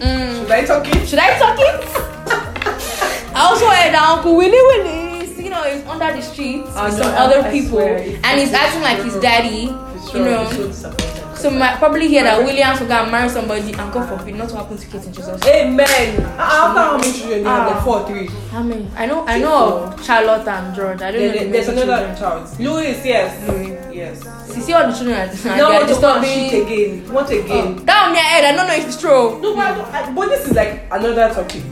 Mm. 0.00 0.40
Should 0.40 0.50
I 0.50 0.64
talk 0.64 0.88
it? 0.88 1.06
Should 1.06 1.18
I 1.18 1.38
talk 1.38 1.58
it? 1.58 1.84
I 3.36 3.46
also 3.50 3.66
heard 3.66 3.92
that 3.92 4.14
Uncle 4.16 4.34
Willie 4.34 4.50
Willie, 4.50 5.09
know, 5.60 5.68
is 5.68 5.86
under 5.86 6.16
the 6.16 6.22
streets 6.22 6.70
Oh, 6.74 6.84
with 6.84 6.98
no, 6.98 7.02
some 7.04 7.12
I- 7.14 7.18
other 7.18 7.40
I 7.46 7.50
people, 7.50 7.78
swear, 7.78 7.96
it's- 7.98 8.20
and 8.24 8.40
he's 8.40 8.52
acting 8.52 8.82
like 8.82 9.02
his 9.02 9.16
daddy. 9.16 9.74
You 10.14 10.24
know, 10.24 10.50
so 11.36 11.50
might 11.50 11.76
probably 11.78 12.08
hear 12.08 12.24
that 12.24 12.42
Williams 12.42 12.80
will 12.80 12.88
go 12.88 12.94
and 12.94 13.12
marry 13.12 13.28
somebody, 13.28 13.72
and 13.72 13.92
God 13.92 14.08
forbid, 14.08 14.34
not 14.34 14.48
to 14.48 14.56
happen 14.56 14.76
to 14.76 14.86
Kate 14.86 15.04
and 15.04 15.14
Jesus. 15.14 15.40
Amen. 15.46 16.34
Ah, 16.38 16.68
After 16.68 16.80
how 16.80 16.96
many 16.98 17.12
children 17.12 17.38
you 17.40 17.46
have? 17.46 17.68
Ah. 17.76 17.80
Four, 17.84 18.06
three. 18.08 18.28
How 18.50 18.62
many? 18.62 18.88
I 18.96 19.06
know, 19.06 19.24
I 19.26 19.38
know 19.38 19.94
Charlotte 20.02 20.48
and 20.48 20.74
George. 20.74 21.00
I 21.00 21.12
don't 21.12 21.20
There- 21.20 21.28
know. 21.28 21.38
there- 21.38 21.52
there's 21.52 21.68
another 21.68 22.14
child. 22.18 22.48
Louis, 22.58 22.96
yes. 23.04 23.48
Louis. 23.48 23.76
Yes. 23.92 24.20
See, 24.52 24.60
see 24.62 24.72
all 24.72 24.86
the 24.90 24.92
children 24.96 25.16
are, 25.16 25.22
are 25.22 25.56
Now 25.56 25.56
they 25.56 25.60
are 25.62 25.72
want 25.84 25.88
to 25.88 26.00
go 26.00 26.14
and 26.14 26.24
disturbing. 26.24 26.50
shit 26.50 26.66
again. 26.66 27.12
What 27.14 27.30
again? 27.30 27.84
Oh, 27.88 27.92
on 28.04 28.12
my 28.12 28.18
head, 28.18 28.44
I 28.44 28.56
don't 28.56 28.66
know 28.66 28.74
if 28.74 28.86
it's 28.88 29.00
true. 29.00 29.38
No, 29.40 29.54
but, 29.54 29.66
I 29.66 29.74
don't, 29.76 29.94
I, 29.94 30.10
but 30.12 30.28
this 30.28 30.46
is 30.46 30.52
like 30.56 30.82
another 30.90 31.32
topic. 31.32 31.62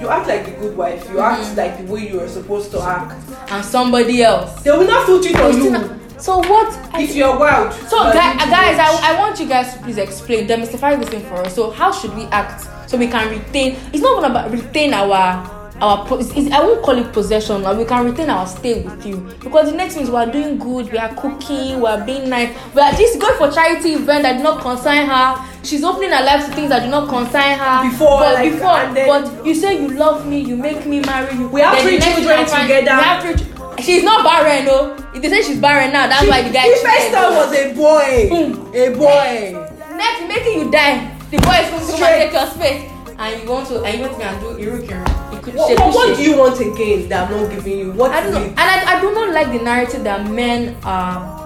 You 0.00 0.08
act 0.08 0.28
like 0.28 0.44
the 0.44 0.52
good 0.52 0.76
wife. 0.76 1.08
You 1.10 1.20
act 1.20 1.42
mm. 1.42 1.56
like 1.56 1.78
the 1.78 1.92
way 1.92 2.08
you 2.08 2.20
are 2.20 2.28
supposed 2.28 2.70
to 2.72 2.80
act. 2.80 3.14
And 3.50 3.64
somebody 3.64 4.22
else. 4.22 4.62
They 4.62 4.70
will 4.70 4.86
not 4.86 5.04
still 5.04 5.22
cheat 5.22 5.38
on 5.38 5.56
you 5.56 5.70
not- 5.70 5.90
So 6.20 6.38
what? 6.38 6.72
I- 6.94 7.02
if 7.02 7.14
you're 7.14 7.38
wild. 7.38 7.72
So, 7.88 7.96
you 7.96 8.02
are 8.08 8.12
guys, 8.12 8.36
doing 8.36 8.44
too 8.44 8.50
guys 8.50 8.76
much. 8.76 9.02
I, 9.02 9.14
I 9.14 9.18
want 9.18 9.40
you 9.40 9.48
guys 9.48 9.74
to 9.74 9.80
please 9.82 9.98
explain, 9.98 10.46
demystify 10.48 10.98
this 10.98 11.08
thing 11.08 11.24
for 11.24 11.36
us. 11.36 11.54
So, 11.54 11.70
how 11.70 11.92
should 11.92 12.14
we 12.14 12.24
act 12.26 12.66
so 12.90 12.96
we 12.96 13.08
can 13.08 13.28
retain? 13.30 13.76
It's 13.92 14.02
not 14.02 14.24
about 14.24 14.50
retain 14.50 14.94
our 14.94 15.63
our. 15.80 16.06
It's, 16.20 16.30
it's, 16.36 16.50
I 16.52 16.60
won't 16.60 16.82
call 16.82 16.96
it 16.98 17.12
possession. 17.12 17.62
Like 17.62 17.76
we 17.78 17.84
can 17.84 18.04
retain 18.04 18.30
our 18.30 18.46
stay 18.46 18.82
with 18.82 19.04
you 19.06 19.16
because 19.40 19.70
the 19.70 19.76
next 19.76 19.94
thing 19.94 20.04
is 20.04 20.10
we 20.10 20.16
are 20.16 20.30
doing 20.30 20.58
good. 20.58 20.90
We 20.92 20.98
are 20.98 21.14
cooking. 21.14 21.80
We 21.80 21.86
are 21.86 22.04
being 22.04 22.28
nice. 22.28 22.56
We 22.74 22.80
are 22.82 22.92
just 22.92 23.18
going 23.20 23.36
for 23.38 23.50
charity 23.50 23.94
event 23.94 24.22
that 24.22 24.34
did 24.34 24.42
not 24.42 24.60
concern 24.62 25.06
her. 25.06 25.36
She's 25.62 25.82
opening 25.82 26.10
her 26.10 26.24
life 26.24 26.44
to 26.46 26.52
things 26.54 26.68
that 26.68 26.82
do 26.84 26.90
not 26.90 27.08
concern 27.08 27.58
her. 27.58 27.90
Before, 27.90 28.18
but 28.20 28.34
like, 28.34 28.52
before, 28.52 28.68
and 28.78 28.96
then- 28.96 29.08
but 29.08 29.46
you 29.46 29.54
say 29.54 29.80
you 29.80 29.88
love 29.88 30.26
me. 30.26 30.40
You 30.40 30.56
make 30.56 30.84
me 30.86 31.00
marry 31.00 31.34
you. 31.36 31.48
We 31.48 31.60
have 31.62 31.78
three 31.80 31.98
children 31.98 32.44
together. 32.44 32.96
We 32.96 33.02
have 33.02 33.22
three. 33.22 33.46
She's 33.82 34.04
not 34.04 34.22
barren, 34.24 34.66
no. 34.66 34.94
If 35.14 35.22
they 35.22 35.28
say 35.28 35.42
she's 35.42 35.58
barren 35.60 35.92
now, 35.92 36.06
that's 36.06 36.22
She- 36.22 36.28
why 36.30 36.42
the 36.42 36.50
guy 36.50 36.68
the 36.68 36.76
first 36.86 37.10
time 37.12 37.34
was 37.34 37.52
a 37.52 37.74
boy. 37.74 38.28
Boom. 38.30 38.74
A 38.74 38.88
boy. 38.94 39.70
Next, 39.96 40.28
making 40.28 40.60
you 40.60 40.70
die. 40.70 41.10
The 41.30 41.38
boy 41.38 41.54
is 41.54 41.70
going 41.70 41.86
to 41.86 41.92
come 41.92 42.02
and 42.02 42.22
take 42.22 42.32
your 42.32 42.46
space. 42.46 42.90
And 43.18 43.42
you 43.42 43.48
want 43.50 43.66
to, 43.68 43.82
and 43.82 43.94
you 43.94 44.00
want 44.06 44.12
to 44.14 44.18
go 44.18 44.24
and 44.24 44.40
do 44.40 44.64
irukiru. 44.64 45.23
What, 45.54 45.78
what, 45.78 45.94
what 45.94 46.16
do 46.16 46.22
you 46.22 46.36
want 46.38 46.60
again 46.60 47.08
that 47.08 47.30
I'm 47.30 47.40
not 47.40 47.50
giving 47.50 47.78
you? 47.78 47.92
What 47.92 48.10
I 48.10 48.22
don't 48.22 48.32
know. 48.34 48.42
it? 48.42 48.48
And 48.48 48.58
I, 48.58 48.98
I 48.98 49.00
do 49.00 49.12
not 49.14 49.32
like 49.32 49.52
the 49.56 49.62
narrative 49.64 50.04
that 50.04 50.28
men 50.30 50.76
are. 50.84 51.43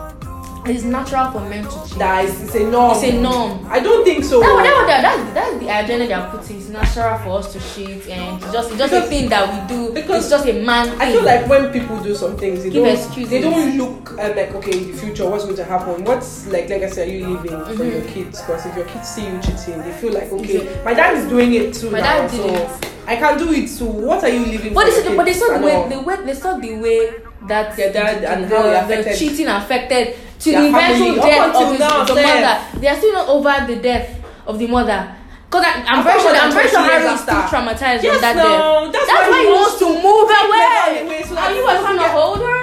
It's 0.68 0.84
natural 0.84 1.30
for 1.32 1.40
men 1.48 1.64
to 1.64 1.70
cheat. 1.88 1.98
That 1.98 2.24
is 2.26 2.42
it's 2.42 2.54
a 2.54 2.70
norm. 2.70 2.92
It's 2.96 3.02
a 3.04 3.20
norm. 3.20 3.66
I 3.68 3.80
don't 3.80 4.04
think 4.04 4.22
so. 4.24 4.40
That, 4.40 4.62
that, 4.62 4.86
that, 4.86 5.02
that's, 5.02 5.34
that's 5.34 5.58
the 5.58 5.68
agenda 5.84 6.06
they 6.06 6.12
are 6.12 6.30
putting. 6.30 6.56
It's 6.58 6.68
natural 6.68 7.18
for 7.18 7.38
us 7.38 7.52
to 7.54 7.60
cheat, 7.74 8.06
and 8.08 8.42
it's 8.42 8.52
just, 8.52 8.70
it's 8.70 8.78
just 8.78 8.92
a 8.92 9.02
thing 9.02 9.28
that 9.30 9.68
we 9.68 9.74
do. 9.74 9.92
because 9.94 10.24
it's 10.24 10.30
just 10.30 10.46
a 10.46 10.62
man 10.64 10.88
thing. 10.90 11.00
I 11.00 11.12
feel 11.12 11.24
like 11.24 11.46
when 11.48 11.72
people 11.72 11.98
do 12.02 12.14
some 12.14 12.36
things, 12.36 12.62
they 12.62 12.70
Give 12.70 12.84
don't 12.84 12.94
excuses. 12.96 13.30
they 13.30 13.40
don't 13.40 13.76
look 13.78 14.18
at 14.18 14.36
like 14.36 14.54
okay 14.56 14.76
in 14.78 14.92
the 14.92 14.96
future 14.98 15.28
what's 15.28 15.44
going 15.44 15.56
to 15.56 15.64
happen. 15.64 16.04
What's 16.04 16.46
like 16.48 16.68
like 16.68 16.82
I 16.82 16.90
said, 16.90 17.08
are 17.08 17.12
you 17.12 17.26
leaving 17.28 17.50
for 17.64 17.72
Mhm. 17.84 17.92
your 17.92 18.02
kids? 18.12 18.40
Because 18.40 18.66
if 18.66 18.76
your 18.76 18.86
kids 18.86 19.08
see 19.08 19.24
you 19.26 19.40
cheating, 19.40 19.80
they 19.82 19.92
feel 19.92 20.12
like 20.12 20.30
okay, 20.32 20.64
Yeah. 20.64 20.84
my 20.84 20.94
dad 20.94 21.16
is 21.16 21.28
doing 21.28 21.54
it 21.54 21.74
too 21.74 21.90
My 21.90 22.00
now, 22.00 22.18
dad 22.22 22.30
did 22.30 22.40
so 22.40 22.54
it. 22.54 22.92
I 23.06 23.16
can 23.16 23.38
do 23.38 23.50
it 23.52 23.68
too. 23.68 23.86
What 23.86 24.22
are 24.22 24.28
you 24.28 24.44
leaving? 24.44 24.74
But 24.74 24.92
for? 24.92 25.00
they, 25.00 25.16
but 25.16 25.24
they 25.24 25.32
saw 25.32 25.56
the 25.58 25.64
way, 25.64 25.96
way 25.96 26.16
they 26.26 26.34
saw 26.34 26.58
the 26.58 26.74
way 26.76 27.14
that 27.48 27.76
Their 27.76 27.92
dad 27.92 28.24
and 28.24 28.44
the, 28.50 28.56
how 28.56 28.62
he 28.64 28.70
the 28.70 28.84
affected 28.84 29.18
cheating 29.18 29.46
affected 29.48 30.16
to 30.40 30.50
the 30.50 30.68
eventual 30.68 31.14
death 31.16 31.54
of 31.56 31.78
now, 31.78 32.04
the 32.04 32.14
mother. 32.14 32.80
They 32.80 32.88
are 32.88 32.96
still 32.96 33.12
not 33.12 33.28
over 33.28 33.66
the 33.66 33.76
death 33.80 34.24
of 34.46 34.58
the 34.58 34.66
mother. 34.66 35.14
Cause 35.50 35.64
I, 35.64 35.80
I'm 35.80 35.98
After 36.04 36.10
very 36.10 36.20
sure, 36.20 36.36
I'm 36.36 36.52
very 36.52 36.68
sure 36.68 36.78
20 36.78 36.92
years 36.92 37.02
Harry 37.02 37.14
is 37.14 37.20
still 37.24 37.42
traumatized 37.48 38.02
Yes, 38.04 38.12
from 38.12 38.20
that 38.20 38.36
no, 38.36 38.92
that's 38.92 39.06
That's 39.08 39.28
why 39.28 39.30
why 39.30 39.40
he 39.40 39.46
wants 39.48 39.74
to 39.80 39.86
to 39.88 39.96
move 39.96 40.28
away. 40.28 41.08
away 41.08 41.22
so 41.24 41.32
and 41.40 41.56
you 41.56 41.62
are 41.64 41.80
gonna 41.80 42.08
hold 42.12 42.38
her? 42.44 42.62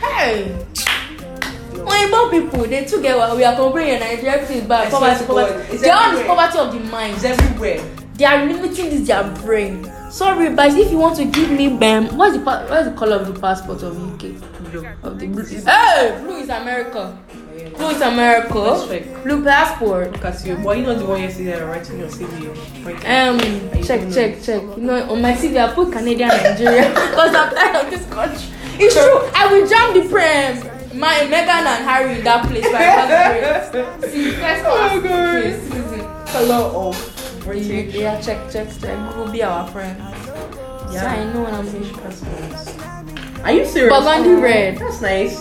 Hey. 0.00 0.56
Oyibo 1.82 2.30
people, 2.30 2.64
they 2.64 2.84
too 2.84 3.02
get 3.02 3.36
we 3.36 3.44
are 3.44 3.54
complaining 3.56 4.00
Nigeria 4.00 4.32
everything 4.34 4.58
is 4.62 4.68
bad. 4.68 4.90
Poverty, 4.90 5.20
to 5.20 5.26
poverty. 5.26 5.52
God, 5.52 5.70
it's 5.74 5.82
Their 5.82 5.94
own 5.94 6.00
is 6.14 6.20
everywhere. 6.20 6.36
poverty 6.36 6.58
of 6.58 6.72
the 6.72 6.80
mind 6.90 7.14
It's 7.16 7.24
everywhere. 7.24 7.80
they 8.14 8.24
are 8.24 8.46
limiting 8.46 8.90
this 8.90 9.06
their 9.06 9.24
brain 9.42 9.92
sorry 10.12 10.54
but 10.54 10.70
if 10.76 10.90
you 10.90 10.98
want 10.98 11.16
to 11.16 11.24
give 11.24 11.50
me 11.50 11.74
bam 11.74 12.16
what's 12.18 12.36
the 12.36 12.44
pa- 12.44 12.66
what's 12.68 12.86
the 12.86 12.94
colour 12.94 13.16
of 13.16 13.32
the 13.32 13.40
passport 13.40 13.82
of 13.82 13.96
uk 14.12 14.18
blue. 14.70 14.86
Of 15.02 15.18
the 15.18 15.26
blue. 15.26 15.44
Hey 15.44 16.18
blue 16.22 16.36
is 16.36 16.48
america. 16.48 17.18
Blue 17.76 17.88
is 17.88 18.00
america. 18.02 18.86
Right. 18.88 19.22
blue 19.22 19.42
passport. 19.42 20.22
At 20.22 20.44
you. 20.44 20.56
Why 20.56 20.74
you 20.74 20.86
not 20.86 20.98
the 20.98 21.06
one 21.06 21.20
yesterday 21.20 21.52
that 21.52 21.64
writing 21.64 21.98
your 21.98 22.08
CV? 22.08 22.48
Um 23.08 23.38
check 23.82 24.12
check 24.12 24.42
check. 24.42 24.62
You 24.76 24.82
know 24.82 25.10
on 25.10 25.22
my 25.22 25.32
cv 25.32 25.56
i 25.56 25.72
put 25.74 25.92
canadian 25.92 26.28
nigeria 26.28 26.88
because 26.88 27.34
i'm 27.34 27.54
tired 27.54 27.84
of 27.84 27.90
this 27.90 28.06
country. 28.10 28.48
It's 28.78 28.94
true. 28.94 29.30
I 29.34 29.48
will 29.50 29.66
jam 29.66 29.94
the 29.94 30.08
prem 30.08 30.68
my 30.98 31.14
meghan 31.32 31.64
and 31.64 31.84
harry 31.88 32.18
in 32.18 32.24
that 32.24 32.46
place 32.46 32.64
where 32.64 32.90
i 32.90 33.58
was 33.58 33.70
great 33.70 34.12
see 34.12 34.32
first 34.32 34.62
class. 34.62 34.92
Oh, 34.94 35.70
citizen. 35.70 36.00
Color 36.26 36.54
of 36.54 37.21
British. 37.44 37.94
yeah 37.94 38.20
check 38.20 38.50
check 38.50 38.68
check 38.80 39.16
We'll 39.16 39.30
be 39.32 39.42
our 39.42 39.66
friend 39.68 39.96
so 40.90 40.98
i 40.98 41.32
know 41.32 41.42
what 41.42 41.52
i'm 41.54 41.68
doing 41.70 41.92
Are 43.44 43.52
you 43.52 43.64
serious? 43.66 43.92
Burgundy 43.92 44.34
red. 44.40 44.78
That's 44.78 45.00
nice. 45.00 45.36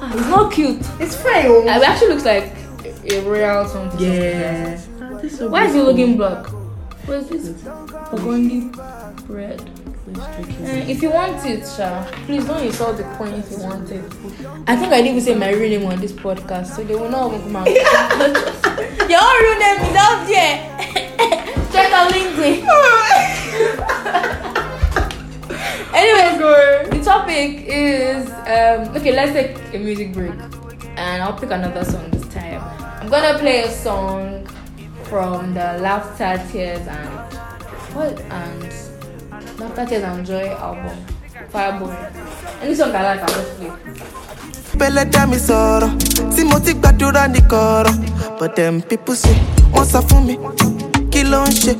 Ah, 0.00 0.12
It's 0.12 0.28
not 0.28 0.52
cute. 0.52 0.84
It's 1.00 1.16
fine. 1.16 1.46
oh. 1.48 1.62
It 1.64 1.82
actually 1.82 2.08
looks 2.12 2.26
like 2.26 2.52
a 2.84 3.16
a 3.16 3.22
royal 3.24 3.64
something. 3.66 4.00
Yeah. 4.04 4.76
Why 5.48 5.64
is 5.64 5.74
it 5.74 5.82
looking 5.82 6.18
black? 6.18 6.44
What 7.06 7.18
is 7.24 7.28
this? 7.30 7.48
Burgundy 8.12 8.68
red. 9.28 9.64
Eh, 10.12 10.92
if 10.92 11.00
you 11.02 11.08
want 11.10 11.40
it, 11.46 11.64
Sha, 11.64 12.04
please 12.26 12.44
don't 12.44 12.60
insult 12.64 12.96
the 12.98 13.04
queen 13.16 13.34
if 13.40 13.50
you 13.50 13.58
want 13.64 13.88
it. 13.90 14.04
I 14.68 14.76
think 14.76 14.92
I 14.92 15.00
didn't 15.00 15.22
say 15.22 15.34
my 15.34 15.50
real 15.52 15.72
name 15.80 15.88
on 15.88 16.00
this 16.00 16.12
podcast, 16.12 16.76
so 16.76 16.84
they 16.84 16.94
will 16.94 17.08
not 17.08 17.32
even 17.32 17.40
come 17.48 17.56
out. 17.56 17.66
Your 19.08 19.20
own 19.24 19.36
real 19.40 19.58
name 19.64 19.80
is 19.88 19.96
out 19.96 20.20
there. 20.28 21.07
Check 21.98 22.06
out 22.06 22.12
LinkedIn. 22.12 22.62
Anyways, 25.94 26.90
the 26.90 27.02
topic 27.04 27.64
is 27.66 28.30
um, 28.30 28.94
okay. 28.96 29.10
Let's 29.12 29.32
take 29.32 29.74
a 29.74 29.78
music 29.78 30.12
break, 30.12 30.30
and 30.96 31.22
I'll 31.22 31.32
pick 31.36 31.50
another 31.50 31.84
song 31.84 32.08
this 32.10 32.22
time. 32.32 32.62
I'm 33.00 33.08
gonna 33.08 33.36
play 33.38 33.62
a 33.62 33.70
song 33.72 34.46
from 35.04 35.54
the 35.54 35.78
Laughter, 35.82 36.40
Tears, 36.52 36.86
and 36.86 37.08
what 37.94 38.20
and 38.20 38.62
Laughter, 39.58 39.86
Tears 39.86 40.04
and 40.04 40.24
Joy 40.24 40.50
album, 40.54 41.04
Fireboy. 41.50 42.62
Any 42.62 42.74
song 42.76 42.94
I 42.94 43.02
like, 43.16 43.20
I'll 43.22 43.28
just 43.28 43.56
play. 43.58 43.72
pẹ̀lẹ́ 44.78 45.04
dá 45.12 45.26
mi 45.26 45.36
sọ̀rọ̀ 45.48 45.90
tí 46.34 46.42
mo 46.50 46.58
ti 46.64 46.72
gbàdúrà 46.74 47.24
ní 47.34 47.40
kọ̀rọ̀ 47.52 47.94
but 48.38 48.54
dem 48.56 48.74
people 48.88 49.16
say 49.16 49.34
wọ́n 49.74 49.86
sọ 49.92 50.00
fún 50.08 50.20
mi 50.26 50.34
kí 50.58 50.66
ló 51.32 51.44
ń 51.44 51.52
ṣe 51.62 51.72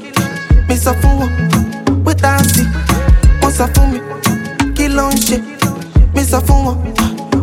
mi 0.68 0.76
sọ 0.84 0.92
fún 1.00 1.14
wọn 1.20 1.30
pé 2.04 2.12
dáǹsì 2.22 2.62
wọ́n 3.40 3.52
sọ 3.58 3.64
fún 3.74 3.86
mi 3.92 3.98
kí 4.76 4.86
ló 4.96 5.04
ń 5.08 5.16
ṣe 5.26 5.36
mi 6.14 6.22
sọ 6.30 6.38
fún 6.46 6.60
wọn 6.66 6.76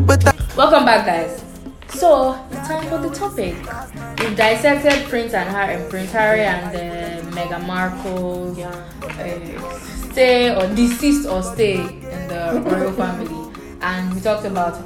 pé 0.08 0.14
dáǹsì. 0.24 0.42
Welcome 0.58 0.86
back, 0.86 1.06
guys. 1.10 1.32
So 2.00 2.38
it's 2.52 2.68
time 2.68 2.86
for 2.90 3.00
the 3.00 3.10
topic. 3.10 3.56
We've 4.20 4.36
dissected 4.38 5.10
Prince 5.10 5.34
and 5.34 5.50
Harry, 5.50 5.78
Prince 5.90 6.12
Harry 6.12 6.42
and 6.46 6.70
uh, 6.76 7.36
Meghan 7.36 7.66
Markle. 7.66 8.56
Uh, 8.62 9.80
stay 10.12 10.56
or 10.56 10.68
deceased 10.76 11.28
or 11.28 11.42
stay 11.42 11.76
in 11.82 12.22
the 12.32 12.62
royal 12.70 12.92
family, 13.02 13.52
and 13.82 14.14
we 14.14 14.22
talked 14.22 14.46
about 14.46 14.78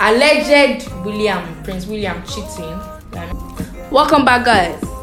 alleged 0.00 0.88
William, 1.04 1.42
Prince 1.64 1.86
William 1.86 2.22
cheating. 2.24 2.78
Welcome 3.90 4.24
back, 4.24 4.44
guys. 4.44 4.93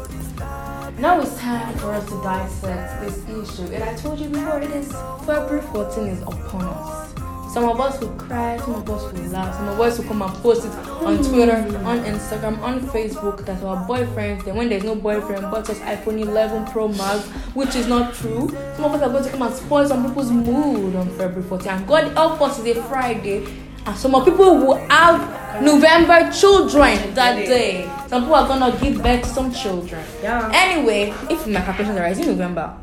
Now 1.02 1.20
it's 1.20 1.36
time 1.36 1.76
for 1.78 1.92
us 1.94 2.08
to 2.10 2.22
dissect 2.22 3.00
this 3.00 3.28
issue. 3.28 3.74
And 3.74 3.82
I 3.82 3.92
told 3.96 4.20
you 4.20 4.28
before, 4.28 4.60
it 4.60 4.70
is 4.70 4.86
February 5.26 5.60
14 5.72 6.06
is 6.06 6.22
upon 6.22 6.62
us. 6.62 7.12
Some 7.52 7.64
of 7.64 7.80
us 7.80 7.98
will 7.98 8.10
cry, 8.10 8.56
some 8.58 8.76
of 8.76 8.88
us 8.88 9.12
will 9.12 9.20
laugh, 9.32 9.52
some 9.56 9.66
of 9.66 9.80
us 9.80 9.98
will 9.98 10.04
come 10.04 10.22
and 10.22 10.32
post 10.34 10.64
it 10.64 10.70
on 10.70 11.16
hmm. 11.16 11.24
Twitter, 11.24 11.56
on 11.56 12.04
Instagram, 12.04 12.60
on 12.60 12.82
Facebook 12.82 13.44
that 13.46 13.60
our 13.64 13.84
boyfriends, 13.88 14.44
then 14.44 14.54
when 14.54 14.68
there's 14.68 14.84
no 14.84 14.94
boyfriend, 14.94 15.42
bought 15.50 15.68
us 15.68 15.80
iPhone 15.80 16.20
11 16.20 16.66
Pro 16.66 16.86
Max, 16.86 17.26
which 17.56 17.74
is 17.74 17.88
not 17.88 18.14
true. 18.14 18.48
Some 18.76 18.84
of 18.84 18.92
us 18.92 19.02
are 19.02 19.10
going 19.10 19.24
to 19.24 19.30
come 19.30 19.42
and 19.42 19.52
spoil 19.56 19.84
some 19.88 20.06
people's 20.06 20.30
mood 20.30 20.94
on 20.94 21.08
February 21.18 21.42
14. 21.42 21.68
And 21.68 21.86
God 21.88 22.12
help 22.12 22.40
us, 22.42 22.64
it's 22.64 22.78
a 22.78 22.82
Friday. 22.84 23.44
And 23.86 23.96
some 23.96 24.14
of 24.14 24.24
people 24.24 24.54
will 24.56 24.76
have 24.88 25.41
November 25.60 26.30
children 26.32 27.14
that 27.14 27.36
day. 27.36 27.90
Some 28.08 28.22
people 28.22 28.34
are 28.36 28.48
gonna 28.48 28.76
give 28.80 29.02
birth 29.02 29.22
to 29.22 29.28
some 29.28 29.52
children. 29.52 30.02
Yeah. 30.22 30.50
Anyway, 30.54 31.12
if 31.30 31.46
my 31.46 31.60
calculations 31.60 31.98
are 31.98 32.02
right, 32.02 32.16
it's 32.16 32.26
November. 32.26 32.76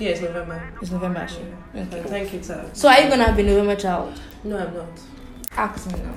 Yes, 0.00 0.20
November. 0.20 0.62
It's 0.80 0.90
November 0.90 1.20
actually. 1.20 1.52
Okay. 1.74 2.02
Thank 2.06 2.32
you, 2.32 2.42
sir. 2.42 2.68
So 2.72 2.88
are 2.88 3.00
you 3.00 3.08
gonna 3.08 3.24
have 3.24 3.38
a 3.38 3.42
November 3.42 3.76
child? 3.76 4.18
No, 4.44 4.56
I'm 4.58 4.74
not. 4.74 4.88
Ask 5.56 5.86
me 5.92 5.98
now. 6.00 6.14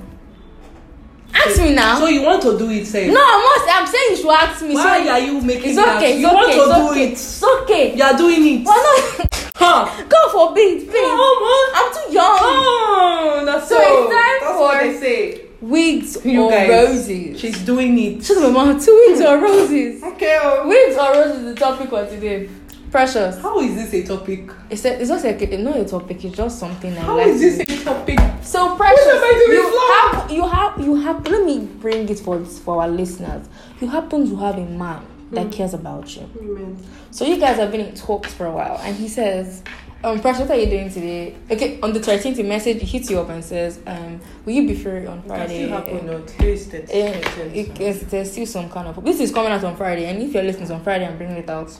Ask 1.34 1.58
me 1.60 1.74
now. 1.74 1.98
So 1.98 2.06
you 2.08 2.22
want 2.22 2.42
to 2.42 2.58
do 2.58 2.70
it, 2.70 2.86
say? 2.86 3.08
no, 3.10 3.20
I'm 3.20 3.40
not. 3.42 3.80
I'm 3.80 3.86
saying 3.86 4.10
you 4.10 4.16
should 4.16 4.30
ask 4.30 4.62
me. 4.62 4.74
Why 4.74 5.02
so 5.04 5.10
are 5.10 5.18
you 5.18 5.40
making 5.40 5.70
it's 5.70 5.76
that? 5.76 5.96
okay. 5.96 6.12
It's 6.12 6.20
You 6.20 6.26
okay. 6.28 6.34
want 6.36 6.52
to 6.52 6.58
it's 6.58 6.76
do 6.76 6.90
okay. 6.90 7.04
it. 7.04 7.12
It's 7.12 7.42
okay. 7.42 7.96
You 7.96 8.02
are 8.04 8.16
doing 8.16 8.60
it. 8.60 8.66
Why 8.66 9.16
not? 9.18 9.28
Huh? 9.54 10.04
God 10.08 10.30
forbid, 10.32 10.88
please. 10.88 10.92
Oh, 10.94 11.72
I'm 11.74 11.92
too 11.94 12.12
young. 12.12 12.38
Oh, 12.40 13.42
that's 13.46 13.68
So 13.68 13.76
so. 13.76 13.80
it's 13.80 14.14
time 14.14 14.38
that's 14.40 14.52
for- 14.52 14.58
what 14.58 14.80
they 14.80 14.96
say. 15.00 15.41
Wigs 15.62 16.18
You 16.24 16.42
or 16.42 16.50
guys. 16.50 16.68
roses. 16.68 17.40
She's 17.40 17.64
doing 17.64 17.96
it. 17.96 18.30
Up, 18.30 18.52
mama. 18.52 18.80
Two 18.80 19.04
wigs 19.06 19.20
or 19.20 19.38
roses. 19.38 20.02
Okay. 20.02 20.38
oh. 20.42 20.66
Wigs 20.66 20.96
or 20.98 21.12
roses 21.12 21.42
is 21.42 21.54
the 21.54 21.60
topic 21.60 21.88
for 21.88 22.04
today. 22.04 22.50
Precious. 22.90 23.40
How 23.40 23.60
is 23.60 23.74
this 23.76 23.94
a 23.94 24.06
topic? 24.06 24.50
It's, 24.68 24.84
a, 24.84 25.00
it's 25.00 25.08
just 25.08 25.24
like 25.24 25.40
a, 25.40 25.56
not 25.58 25.76
a 25.76 25.84
topic. 25.84 26.24
It's 26.24 26.36
just 26.36 26.58
something 26.58 26.92
I 26.98 27.00
How 27.00 27.16
like. 27.16 27.28
is 27.28 27.40
to 27.40 27.64
this 27.64 27.80
a 27.80 27.84
topic? 27.84 28.18
So 28.42 28.76
precious. 28.76 29.06
am 29.06 29.16
I 29.16 29.44
doing 29.46 29.58
you 29.58 29.62
wrong? 29.62 30.12
have 30.12 30.30
you 30.32 30.48
have 30.48 30.80
you 30.80 30.94
have. 30.96 31.26
Let 31.28 31.46
me 31.46 31.60
bring 31.60 32.08
it 32.08 32.18
for 32.18 32.44
for 32.44 32.82
our 32.82 32.88
listeners. 32.88 33.48
You 33.80 33.88
happen 33.88 34.28
to 34.28 34.36
have 34.36 34.58
a 34.58 34.66
man 34.66 35.06
that 35.30 35.44
hmm. 35.44 35.50
cares 35.50 35.74
about 35.74 36.14
you. 36.16 36.76
So 37.12 37.24
you 37.24 37.38
guys 37.38 37.56
have 37.56 37.70
been 37.70 37.80
in 37.80 37.94
talks 37.94 38.34
for 38.34 38.46
a 38.46 38.50
while, 38.52 38.78
and 38.82 38.94
he 38.96 39.08
says, 39.08 39.62
um, 40.04 40.20
Precious, 40.20 40.40
what 40.40 40.50
are 40.50 40.60
you 40.60 40.66
doing 40.66 40.90
today? 40.90 41.36
Okay, 41.50 41.80
on 41.80 41.92
the 41.92 42.00
13th, 42.00 42.36
he 42.36 42.42
message 42.42 42.80
he 42.80 42.86
hits 42.86 43.10
you 43.10 43.20
up 43.20 43.28
and 43.28 43.44
says, 43.44 43.80
um, 43.86 44.20
will 44.44 44.52
you 44.52 44.66
be 44.66 44.74
free 44.74 45.06
on 45.06 45.22
Friday? 45.22 45.64
Still 45.64 45.76
happen, 45.78 46.06
no. 46.06 46.20
Today 46.22 46.52
is 46.52 46.68
that. 46.70 46.90
Eh, 46.90 47.50
it, 47.54 47.80
it's, 47.80 48.02
there's 48.04 48.32
still 48.32 48.46
some 48.46 48.68
kind 48.68 48.88
of 48.88 49.04
this 49.04 49.20
is 49.20 49.32
coming 49.32 49.52
out 49.52 49.62
on 49.64 49.76
Friday, 49.76 50.06
and 50.06 50.20
if 50.22 50.34
you're 50.34 50.42
listening 50.42 50.70
on 50.70 50.82
Friday, 50.82 51.06
I'm 51.06 51.16
bringing 51.16 51.36
it 51.36 51.48
out. 51.48 51.70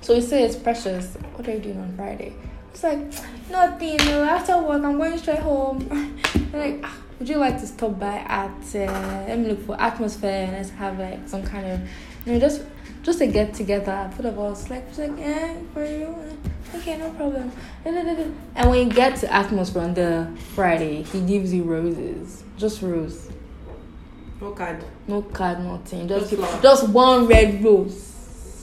So 0.00 0.14
he 0.14 0.20
says, 0.20 0.56
Precious, 0.56 1.14
what 1.34 1.46
are 1.48 1.52
you 1.52 1.58
doing 1.58 1.78
on 1.78 1.94
Friday? 1.96 2.34
It's 2.72 2.82
like 2.82 2.98
nothing. 3.50 3.96
no, 3.96 4.22
After 4.22 4.58
work, 4.58 4.82
I'm 4.82 4.98
going 4.98 5.18
straight 5.18 5.38
home. 5.40 6.12
Like, 6.52 6.80
"Ah, 6.84 6.96
would 7.18 7.28
you 7.28 7.36
like 7.36 7.60
to 7.60 7.66
stop 7.66 7.98
by 7.98 8.14
at? 8.18 8.50
Uh, 8.74 9.24
let 9.28 9.38
me 9.38 9.48
look 9.48 9.66
for 9.66 9.78
atmosphere 9.78 10.44
and 10.44 10.52
let's 10.52 10.70
have 10.70 10.98
like 10.98 11.28
some 11.28 11.42
kind 11.42 11.66
of, 11.66 11.80
you 12.24 12.32
know, 12.32 12.38
just 12.38 12.62
just 13.02 13.20
a 13.20 13.26
get 13.26 13.52
together. 13.52 14.10
Both 14.16 14.26
of 14.26 14.38
us 14.38 14.70
like, 14.70 14.96
like, 14.96 15.18
yeah, 15.18 15.54
for 15.74 15.84
you. 15.84 16.14
Okay, 16.76 16.98
no 16.98 17.10
problem. 17.10 17.50
And 17.84 18.70
when 18.70 18.88
you 18.88 18.92
get 18.94 19.16
to 19.20 19.32
atmosphere 19.32 19.82
on 19.82 19.94
the 19.94 20.30
Friday, 20.54 21.02
he 21.02 21.20
gives 21.20 21.52
you 21.52 21.62
roses. 21.62 22.44
Just 22.56 22.82
rose. 22.82 23.30
No 24.40 24.50
card. 24.50 24.84
No 25.08 25.22
card, 25.22 25.60
nothing. 25.60 26.06
Just 26.08 26.30
Just 26.30 26.62
just 26.62 26.88
one 26.88 27.26
red 27.26 27.62
rose. 27.64 28.12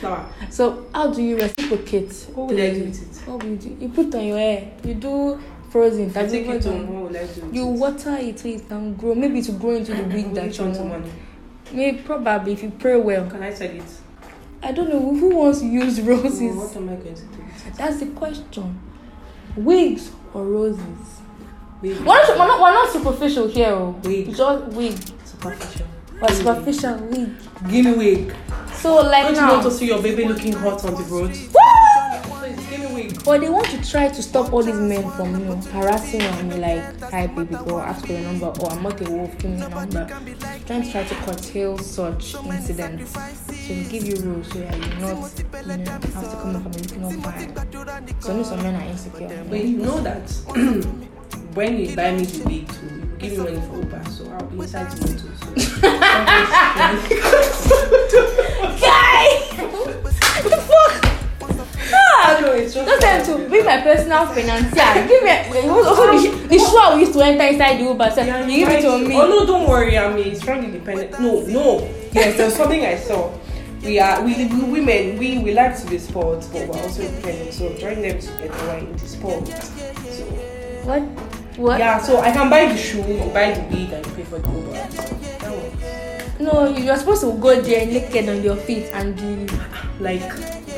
Flower. 0.00 0.28
so 0.50 0.86
how 0.92 1.12
do 1.12 1.22
you 1.22 1.36
reciprocate? 1.36 2.12
What 2.34 2.48
would 2.48 2.60
I 2.60 2.74
do 2.74 2.84
with 2.84 3.02
it? 3.02 3.28
What 3.28 3.42
will 3.42 3.50
you 3.50 3.56
do? 3.56 3.76
You 3.80 3.88
put 3.88 4.14
on 4.14 4.24
your 4.24 4.38
hair. 4.38 4.72
You 4.84 4.94
do 4.94 5.40
frozen. 5.70 6.16
I 6.16 6.22
you 6.24 6.30
take 6.30 6.46
it 6.46 6.64
home, 6.64 6.92
what 6.92 7.12
would 7.12 7.16
I 7.16 7.26
do 7.26 7.50
You 7.52 7.66
water 7.66 8.16
it 8.16 8.38
so 8.38 8.48
it 8.48 8.68
can 8.68 8.94
grow. 8.94 9.14
Maybe 9.14 9.42
to 9.42 9.52
grow 9.52 9.72
into 9.72 9.94
the 9.94 10.02
Will 10.02 10.34
that 10.34 10.58
you 10.58 10.64
want. 10.64 11.06
Maybe 11.72 11.98
probably 12.02 12.52
if 12.52 12.62
you 12.62 12.70
pray 12.70 12.96
well. 12.96 13.28
Can 13.30 13.42
I 13.42 13.54
sell 13.54 13.70
it? 13.70 13.82
I 14.62 14.72
don't 14.72 14.88
know 14.88 15.00
who 15.00 15.36
wants 15.36 15.60
to 15.60 15.66
use 15.66 16.00
roses. 16.00 16.56
what 16.56 16.76
am 16.76 16.88
I 16.88 16.94
going 16.94 17.14
to 17.14 17.22
do? 17.22 17.44
That's 17.76 17.98
the 17.98 18.06
question. 18.06 18.80
Wigs 19.56 20.12
or 20.32 20.44
roses? 20.44 21.20
Wig. 21.82 21.98
We're 21.98 22.04
not, 22.04 22.28
we're 22.28 22.36
not, 22.46 22.60
we're 22.60 22.72
not 22.72 22.92
superficial 22.92 23.48
here. 23.48 23.70
Oh. 23.70 24.00
Wig. 24.04 24.34
Just 24.34 24.64
wig. 24.68 24.98
Superficial. 25.24 25.86
Or 26.20 26.28
superficial 26.30 26.96
wig. 26.98 27.30
Give 27.68 27.84
me 27.86 27.92
wig. 27.94 28.34
So 28.74 28.96
like 28.96 29.24
Don't 29.24 29.34
you 29.34 29.40
now. 29.40 29.52
want 29.54 29.62
to 29.64 29.70
see 29.70 29.86
your 29.86 30.00
baby 30.00 30.24
looking 30.26 30.52
hot 30.52 30.84
on 30.84 30.94
the 30.94 31.02
road? 31.02 31.36
But 33.24 33.40
they 33.40 33.48
want 33.48 33.66
to 33.68 33.90
try 33.90 34.08
to 34.08 34.22
stop 34.22 34.52
all 34.52 34.62
these 34.62 34.74
men 34.74 35.08
from, 35.12 35.38
you 35.38 35.44
know, 35.46 35.56
harassing 35.56 36.20
be 36.48 36.56
like, 36.58 37.00
hi 37.00 37.26
baby 37.26 37.54
girl, 37.54 37.80
ask 37.80 38.06
for 38.06 38.12
your 38.12 38.22
number, 38.22 38.46
or 38.60 38.70
I'm 38.70 38.82
not 38.82 39.00
a 39.00 39.10
wolf, 39.10 39.38
give 39.38 39.50
me 39.52 39.58
your 39.58 39.70
number. 39.70 40.06
Trying 40.66 40.82
to 40.82 40.90
try 40.90 41.04
to 41.04 41.14
curtail 41.14 41.78
such 41.78 42.34
incidents. 42.34 43.12
So 43.12 43.74
we 43.74 43.84
give 43.84 44.04
you 44.04 44.16
rules 44.16 44.48
so 44.48 44.58
that 44.58 44.76
you're 44.76 44.88
not, 44.98 45.32
you 45.66 45.76
know, 45.76 45.90
have 45.92 46.30
to 46.30 46.36
come 46.36 46.56
up 46.56 46.64
and 46.66 46.76
looking 46.76 47.04
all 47.04 47.12
fine. 47.12 47.54
So 48.20 48.32
I 48.32 48.36
know 48.36 48.42
some 48.42 48.62
men 48.62 48.74
are 48.74 48.84
insecure. 48.90 49.44
But 49.48 49.64
you 49.64 49.78
know 49.78 50.00
that 50.00 50.30
when 51.54 51.78
you 51.78 51.96
buy 51.96 52.12
me 52.12 52.24
the 52.24 52.44
wig 52.44 52.68
too, 52.68 52.86
you 52.86 53.16
give 53.18 53.32
me 53.32 53.38
money 53.38 53.60
for 53.68 53.76
Uber, 53.76 54.04
so 54.10 54.30
I'll 54.30 54.46
be 54.46 54.56
inside 54.58 54.90
the 54.90 54.96
motor. 55.06 55.32
So. 58.58 58.72
no, 62.52 62.62
it's 62.62 62.74
just 62.74 62.88
Just 62.88 63.02
tell 63.02 63.38
to 63.38 63.48
be 63.50 63.62
my 63.62 63.80
personal 63.80 64.26
financier. 64.26 65.06
Give 65.08 65.22
me 65.22 65.68
also 65.68 66.12
the, 66.12 66.48
the 66.48 66.58
shoe 66.58 66.78
I 66.78 66.98
used 66.98 67.12
to 67.14 67.20
enter 67.20 67.44
inside 67.44 67.78
the 67.78 67.84
Uber. 67.84 68.10
So 68.10 68.22
you 68.22 68.56
give 68.64 68.68
it 68.68 68.82
to 68.82 68.98
me. 68.98 69.16
Oh 69.16 69.28
no, 69.28 69.46
don't 69.46 69.68
worry, 69.68 69.98
I'm 69.98 70.16
a 70.16 70.34
strong 70.34 70.64
independent. 70.64 71.12
No, 71.20 71.40
no. 71.42 71.88
Yes, 72.12 72.36
there's 72.36 72.56
something 72.56 72.84
I 72.84 72.96
saw. 72.96 73.32
We 73.82 73.98
are 73.98 74.22
we, 74.22 74.46
we 74.46 74.62
women 74.62 75.18
we, 75.18 75.38
we 75.38 75.52
like 75.54 75.76
to 75.80 75.86
be 75.90 75.98
sports, 75.98 76.46
but 76.46 76.68
we're 76.68 76.80
also 76.80 77.02
independent. 77.02 77.52
So 77.52 77.74
join 77.76 78.00
them 78.02 78.20
together 78.20 78.54
we're 78.66 78.78
in 78.78 78.92
the 78.96 79.08
sport. 79.08 79.48
So 79.48 80.24
What? 80.84 81.02
What? 81.58 81.78
yeah, 81.78 81.98
so 82.00 82.18
I 82.20 82.30
can 82.32 82.48
buy 82.48 82.66
the 82.66 82.76
shoe, 82.76 83.02
buy 83.34 83.52
the 83.52 83.60
wig, 83.76 83.92
and 83.92 84.04
pay 84.16 84.22
for 84.24 84.38
the 84.38 84.48
Uber. 84.48 84.72
That 84.72 85.50
works. 85.50 86.40
No, 86.40 86.68
you're 86.76 86.96
supposed 86.96 87.20
to 87.22 87.32
go 87.34 87.60
there 87.60 87.84
naked 87.86 88.28
on 88.28 88.42
your 88.42 88.56
feet 88.56 88.84
and 88.94 89.16
do. 89.16 89.46
Like, 90.00 90.22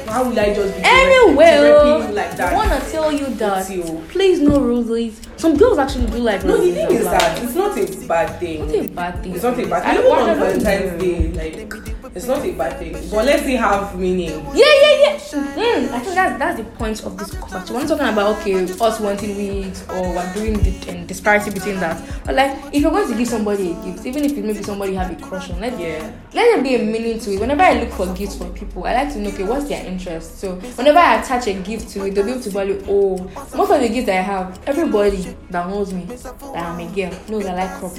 how 0.07 0.25
will 0.29 0.39
I 0.39 0.55
just 0.55 0.77
be 0.77 0.83
Anyway, 0.85 1.57
you 1.57 1.75
oh, 1.75 2.11
like 2.13 2.39
I 2.39 2.55
wanna 2.55 2.81
tell 2.91 3.13
you 3.13 3.27
that. 3.37 3.71
You. 3.71 3.83
Oh. 3.87 4.05
Please 4.09 4.41
no 4.41 4.61
roses. 4.61 5.21
Some 5.37 5.57
girls 5.57 5.79
actually 5.79 6.07
do 6.07 6.19
like 6.19 6.45
No, 6.45 6.57
the 6.57 6.73
thing 6.73 6.91
is 6.91 7.05
that 7.05 7.43
it's 7.43 7.55
not 7.55 7.77
a 7.79 8.07
bad 8.07 8.41
thing. 8.41 8.63
It's 8.63 8.73
not 8.73 8.85
a 8.85 8.89
bad 8.89 9.23
thing. 9.23 9.35
It's 9.35 9.43
not 9.43 9.59
a 9.59 9.67
bad 9.67 9.83
thing. 9.83 9.99
Even 9.99 10.13
on 10.13 10.39
Valentine's 10.39 11.03
Day, 11.03 11.33
like, 11.33 11.94
it's 12.15 12.27
not 12.27 12.45
a 12.45 12.53
bad 12.53 12.79
thing. 12.79 12.93
But 13.11 13.25
let's 13.25 13.43
say 13.43 13.57
have 13.57 13.99
meaning. 13.99 14.31
Yeah, 14.55 14.65
yeah, 14.83 15.01
yeah. 15.01 15.19
Mm, 15.35 15.91
I 15.91 15.99
think 15.99 16.15
that's 16.15 16.39
that's 16.39 16.59
the 16.59 16.65
point 16.77 17.03
of 17.03 17.17
this 17.19 17.33
conversation. 17.35 17.75
We're 17.75 17.81
not 17.81 17.89
talking 17.89 18.07
about 18.13 18.39
okay, 18.39 18.63
us 18.63 19.01
wanting 19.01 19.37
wigs 19.37 19.83
or 19.89 20.15
we're 20.15 20.33
doing 20.35 20.53
the 20.61 20.91
um, 20.93 21.07
disparity 21.07 21.51
between 21.51 21.81
that. 21.81 22.01
But 22.25 22.37
like, 22.37 22.57
if 22.73 22.83
you're 22.83 22.93
going 22.93 23.11
to 23.11 23.17
give 23.19 23.27
somebody 23.27 23.73
a 23.73 23.75
gift, 23.85 24.07
even 24.07 24.25
if 24.25 24.33
it 24.33 24.45
maybe 24.45 24.63
somebody 24.63 24.93
you 24.93 24.99
have 24.99 25.11
a 25.11 25.17
crush 25.17 25.51
on, 25.51 25.61
let 25.61 25.79
Yeah. 25.79 25.99
let 26.33 26.55
there 26.55 26.63
be 26.63 26.77
a 26.77 26.79
meaning 26.85 27.19
to 27.19 27.33
it. 27.33 27.41
Whenever 27.41 27.63
I 27.63 27.81
look 27.81 27.91
for 27.91 28.07
gifts 28.15 28.37
for 28.37 28.49
people, 28.51 28.85
I 28.85 28.95
like 28.95 29.13
to 29.15 29.19
know 29.19 29.31
okay, 29.31 29.45
what's 29.45 29.69
their 29.69 29.85
interest. 29.85 30.39
So 30.39 30.55
whenever 30.77 30.99
I 30.99 31.21
attach 31.21 31.49
a 31.49 31.55
gift 31.55 31.89
to 31.91 32.07
it, 32.07 32.15
they'll 32.15 32.25
be 32.25 32.31
able 32.33 32.43
to 32.43 32.51
value. 32.51 32.81
Oh, 32.87 33.19
most 33.57 33.71
of 33.73 33.81
the 33.81 33.89
gifts 33.89 34.07
that 34.07 34.19
I 34.19 34.23
have, 34.23 34.61
everybody 34.67 35.37
that 35.51 35.69
knows 35.69 35.93
me, 35.93 36.05
that 36.05 36.43
I'm 36.55 36.79
a 36.79 36.95
girl, 36.95 37.13
knows 37.29 37.47
I 37.47 37.55
like 37.55 37.71
crop. 37.81 37.93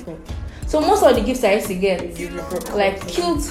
So 0.68 0.82
most 0.82 1.04
of 1.04 1.16
the 1.16 1.22
gifts 1.22 1.44
I 1.44 1.54
used 1.54 1.68
to 1.68 1.76
get, 1.76 2.02
like 2.74 3.08
cute 3.08 3.44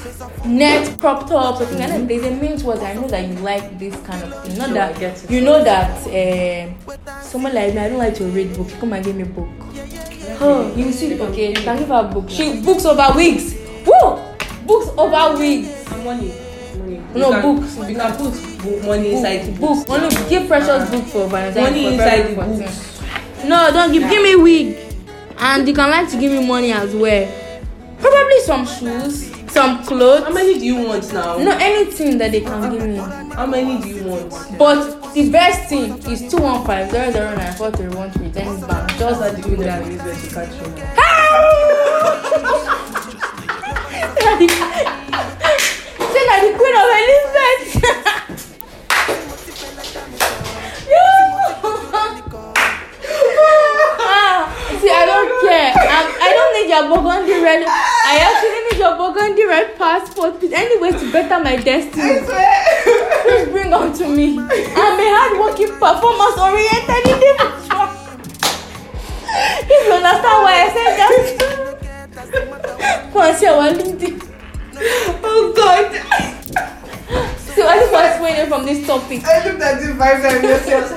net 0.45 0.99
crop 1.01 1.29
tops 1.29 1.61
or 1.61 1.67
things 1.67 1.81
like 1.81 1.89
that. 1.91 2.09
There's 2.09 2.25
a 2.25 2.31
meaning 2.33 2.59
towards. 2.59 2.83
I 2.83 2.95
know 2.95 3.07
that 3.09 3.27
you 3.29 3.35
like 3.37 3.79
this 3.79 3.95
kind 4.05 4.23
of 4.25 4.45
thing. 4.45 4.59
Not 4.59 4.69
Sure, 4.69 4.79
I 4.83 4.93
that 4.93 4.99
get 5.01 5.25
it. 5.25 5.31
you 5.31 5.41
know 5.41 5.63
that 5.65 6.07
uh, 6.07 7.21
someone 7.23 7.55
like 7.55 7.73
me, 7.73 7.81
I 7.81 7.89
don't 7.89 7.99
like 7.99 8.15
to 8.17 8.25
read 8.27 8.57
book. 8.57 8.69
You 8.71 8.77
come 8.77 8.93
and 8.93 9.05
give 9.05 9.17
me 9.17 9.23
a 9.23 9.27
book. 9.27 9.49
Oh, 10.41 10.73
you 10.77 10.91
see, 10.93 11.19
okay, 11.21 11.49
you 11.51 11.55
can 11.55 11.79
give 11.79 11.89
her 11.89 12.01
a 12.11 12.13
book. 12.13 12.29
She 12.29 12.61
books 12.61 12.85
over 12.85 13.09
wigs. 13.15 13.55
Woo! 13.87 14.19
Books 14.67 14.89
over 14.99 15.39
wigs. 15.39 15.69
And 15.93 16.05
money. 16.05 16.33
Money. 16.79 17.01
No, 17.15 17.31
can- 17.31 17.43
books. 17.61 17.77
You 17.89 17.97
can 17.97 18.13
put 18.17 18.33
book 18.65 18.85
money 18.87 19.15
inside 19.15 19.39
the 19.47 19.53
book. 19.53 19.87
books. 19.87 19.91
Only 19.91 20.29
give 20.29 20.49
precious 20.49 20.91
book 20.91 21.05
for 21.05 21.29
Valentine's. 21.29 21.57
Money 21.71 21.85
for 21.85 21.93
inside 21.93 22.23
the 22.23 22.35
books. 22.35 23.45
No, 23.45 23.71
don't 23.73 23.93
give. 23.93 24.09
Give 24.11 24.23
me 24.23 24.35
wig, 24.37 24.84
and 25.39 25.67
you 25.69 25.75
can 25.75 25.91
like 25.91 26.09
to 26.11 26.19
give 26.19 26.33
me 26.33 26.47
money 26.47 26.73
as 26.73 26.95
well. 26.95 27.31
Probably 27.99 28.41
some 28.41 28.67
shoes, 28.67 29.31
some 29.51 29.85
clothes. 29.85 30.25
How 30.25 30.33
many 30.33 30.59
do 30.59 30.65
you 30.65 30.77
want 30.87 31.13
now? 31.13 31.37
No, 31.39 31.53
anything 31.59 32.19
that 32.19 32.33
they 32.33 32.41
can 32.41 32.71
give 32.73 32.87
me. 32.87 32.97
How 33.35 33.47
many 33.47 33.81
do 33.81 33.89
you 33.89 34.05
want? 34.05 34.31
But 34.59 35.13
the 35.15 35.31
best 35.31 35.69
thing 35.69 35.93
is 36.11 36.21
215 36.31 37.13
009 37.13 37.55
4313 37.57 38.33
Then 38.33 38.61
bank. 38.69 38.89
Just 38.91 38.99
Those 38.99 39.21
are 39.23 39.31
do 39.35 39.43
the 39.43 39.49
people 39.49 39.65
that. 39.65 39.83
that 39.85 39.91
use 39.93 40.03
where 40.03 40.15
to 40.15 40.35
catch 40.35 40.55
you. 40.55 41.85
Say 46.13 46.23
na 46.29 46.35
the 46.45 46.51
queen 46.59 46.75
of 46.77 46.87
Elizabeth. 46.95 47.24
I 55.55 55.71
care. 55.71 55.87
I'm, 55.87 56.07
I 56.19 56.31
don't 56.35 56.53
need 56.59 56.69
your 56.69 56.85
burgundy 56.91 57.39
red. 57.43 57.63
I 57.67 58.19
actually 58.27 58.61
need 58.67 58.79
your 58.83 58.97
burgundy 58.99 59.45
red 59.47 59.79
passport. 59.79 60.39
Please, 60.39 60.53
anyways, 60.53 61.01
to 61.01 61.13
better 61.13 61.43
my 61.43 61.57
destiny. 61.57 62.21
Please 62.27 63.49
bring 63.51 63.73
on 63.73 63.93
to 63.95 64.09
me. 64.09 64.39
I'm 64.39 64.99
a 64.99 65.07
hardworking, 65.15 65.79
performance-oriented 65.79 67.07
individual. 67.07 67.89
If 69.67 69.87
you 69.87 69.95
understand 69.95 70.39
why 70.43 70.55
I 70.59 70.69
said 70.75 70.93
that. 70.99 71.15
You 73.41 73.51
are 73.51 73.71
LinkedIn. 73.71 74.17
Oh 75.23 75.53
God! 75.57 75.93
So 77.39 77.67
I 77.67 77.79
just 77.79 77.93
want 77.93 78.05
to 78.05 78.11
explain 78.11 78.49
from 78.49 78.65
this 78.65 78.87
topic. 78.87 79.25
I 79.25 79.45
looked 79.47 79.63
at 79.63 79.83
you 79.83 79.95
five 79.95 80.23
times. 80.23 80.45
I 80.45 80.81
was 80.81 80.93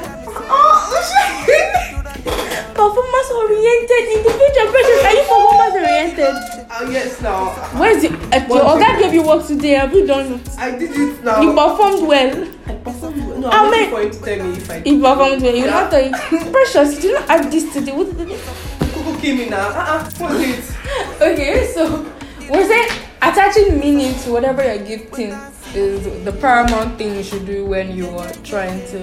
oh 0.50 1.44
shit! 1.46 1.97
Performance 2.28 3.30
oriented 3.32 4.04
individual 4.18 4.68
pressure. 4.72 5.00
Are 5.08 5.14
you 5.14 5.24
performance 5.24 5.74
oriented? 5.76 6.36
Oh 6.70 6.90
yes, 6.92 7.22
now 7.22 7.50
Where's 7.80 8.02
the 8.04 8.10
uh, 8.10 8.46
your 8.48 8.64
Oga 8.64 9.00
gave 9.00 9.14
you 9.14 9.24
work 9.24 9.46
today? 9.48 9.72
Have 9.72 9.94
you 9.94 10.06
done 10.06 10.34
it? 10.34 10.50
I 10.58 10.72
did 10.78 10.92
it 10.92 11.24
now. 11.24 11.42
You 11.42 11.54
performed 11.54 12.08
well. 12.08 12.48
I 12.68 12.74
performed 12.76 13.26
well. 13.28 13.40
No, 13.40 13.50
I'm 13.50 13.72
waiting 13.72 13.90
for 13.90 14.02
you 14.04 14.10
to 14.12 14.20
tell 14.22 14.46
me 14.48 14.58
if 14.58 14.70
I 14.70 14.78
You 14.86 15.02
performed 15.02 15.42
well. 15.42 15.56
You 15.56 15.66
Yeah. 15.66 15.72
not 15.82 15.92
tell 15.92 16.06
you. 16.06 16.52
Precious, 16.52 16.96
you 16.96 17.02
did 17.02 17.14
not 17.16 17.30
have 17.30 17.52
this 17.52 17.74
today. 17.74 17.92
What 17.94 18.16
did 18.18 18.30
it? 18.30 18.40
Kuku 18.40 19.22
came 19.22 19.40
in 19.42 19.50
now. 19.50 19.70
Uh-uh. 19.70 20.10
What's 20.18 20.40
it? 20.44 21.22
Okay, 21.22 21.72
so 21.74 22.06
we're 22.50 22.68
saying 22.68 22.90
attaching 23.22 23.80
meaning 23.80 24.14
to 24.22 24.32
whatever 24.32 24.64
you're 24.64 24.86
gifting 24.86 25.32
is 25.74 26.24
the 26.26 26.32
paramount 26.32 26.98
thing 26.98 27.16
you 27.16 27.24
should 27.24 27.46
do 27.46 27.66
when 27.66 27.96
you 27.96 28.08
are 28.10 28.32
trying 28.44 28.80
to, 28.88 29.00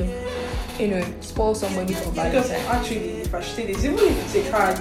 you 0.79 0.89
know, 0.89 1.05
spoil 1.21 1.55
somebody 1.55 1.95
for 1.95 2.11
Because 2.11 2.51
Valentine's. 2.51 2.67
actually, 2.69 2.99
if 3.23 3.35
I 3.35 3.41
say 3.43 3.67
this, 3.73 3.85
even 3.85 3.99
if 3.99 4.35
it's 4.37 4.49
a 4.49 4.51
card, 4.51 4.79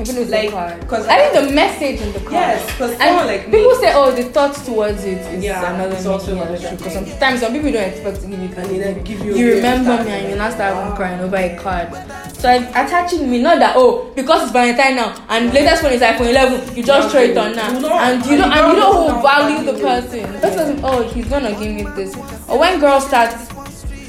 Even 0.00 0.16
with 0.16 0.30
like, 0.30 0.50
card. 0.50 0.88
'cause 0.88 1.06
I 1.06 1.18
think 1.30 1.46
the 1.48 1.54
message 1.54 2.00
in 2.00 2.12
the 2.12 2.18
card. 2.18 2.32
yes, 2.32 2.66
because 2.72 2.98
like 2.98 3.46
me, 3.46 3.58
people 3.58 3.76
say, 3.76 3.92
oh, 3.94 4.10
the 4.10 4.24
thought 4.24 4.52
towards 4.66 5.04
it 5.04 5.18
is 5.32 5.44
Yeah, 5.44 5.72
another 5.72 5.94
it's 5.94 6.04
also 6.06 6.32
another 6.32 6.56
Yeah, 6.56 6.74
Because 6.74 6.92
sometimes 6.94 7.40
some 7.40 7.52
people 7.52 7.70
don't 7.70 7.88
expect 7.90 8.20
to 8.22 8.26
give 8.26 8.40
you 8.42 8.82
and 8.82 9.04
give 9.06 9.20
you. 9.24 9.34
you 9.36 9.54
remember 9.54 10.02
me 10.02 10.10
and 10.10 10.30
you 10.30 10.36
now 10.36 10.50
start 10.50 10.74
wow. 10.74 10.96
crying 10.96 11.20
over 11.20 11.36
a 11.36 11.54
card. 11.56 11.88
So 12.36 12.48
I'm 12.50 12.64
attaching 12.70 13.30
me, 13.30 13.40
not 13.40 13.60
that 13.60 13.76
oh 13.76 14.10
because 14.16 14.42
it's 14.42 14.50
Valentine 14.52 14.96
now 14.96 15.14
and 15.28 15.54
latest 15.54 15.82
phone 15.82 15.92
is 15.92 16.00
iPhone 16.02 16.28
11, 16.28 16.76
you 16.76 16.82
just 16.82 17.10
throw 17.10 17.20
it 17.22 17.38
on 17.38 17.54
now, 17.54 17.72
You 17.72 17.80
know, 17.80 17.92
and 17.96 18.26
you 18.26 18.36
don't 18.36 18.52
and 18.52 18.68
you 18.72 18.82
don't 18.82 19.06
doesn't 19.06 19.22
value 19.22 19.72
the 19.72 19.78
person. 19.78 20.32
The 20.32 20.38
person 20.40 20.80
oh 20.84 21.02
he's 21.04 21.26
gonna 21.28 21.52
give 21.52 21.72
me 21.72 21.84
this. 21.94 22.16
Or 22.48 22.58
when 22.58 22.80
girls 22.80 23.06
start 23.06 23.30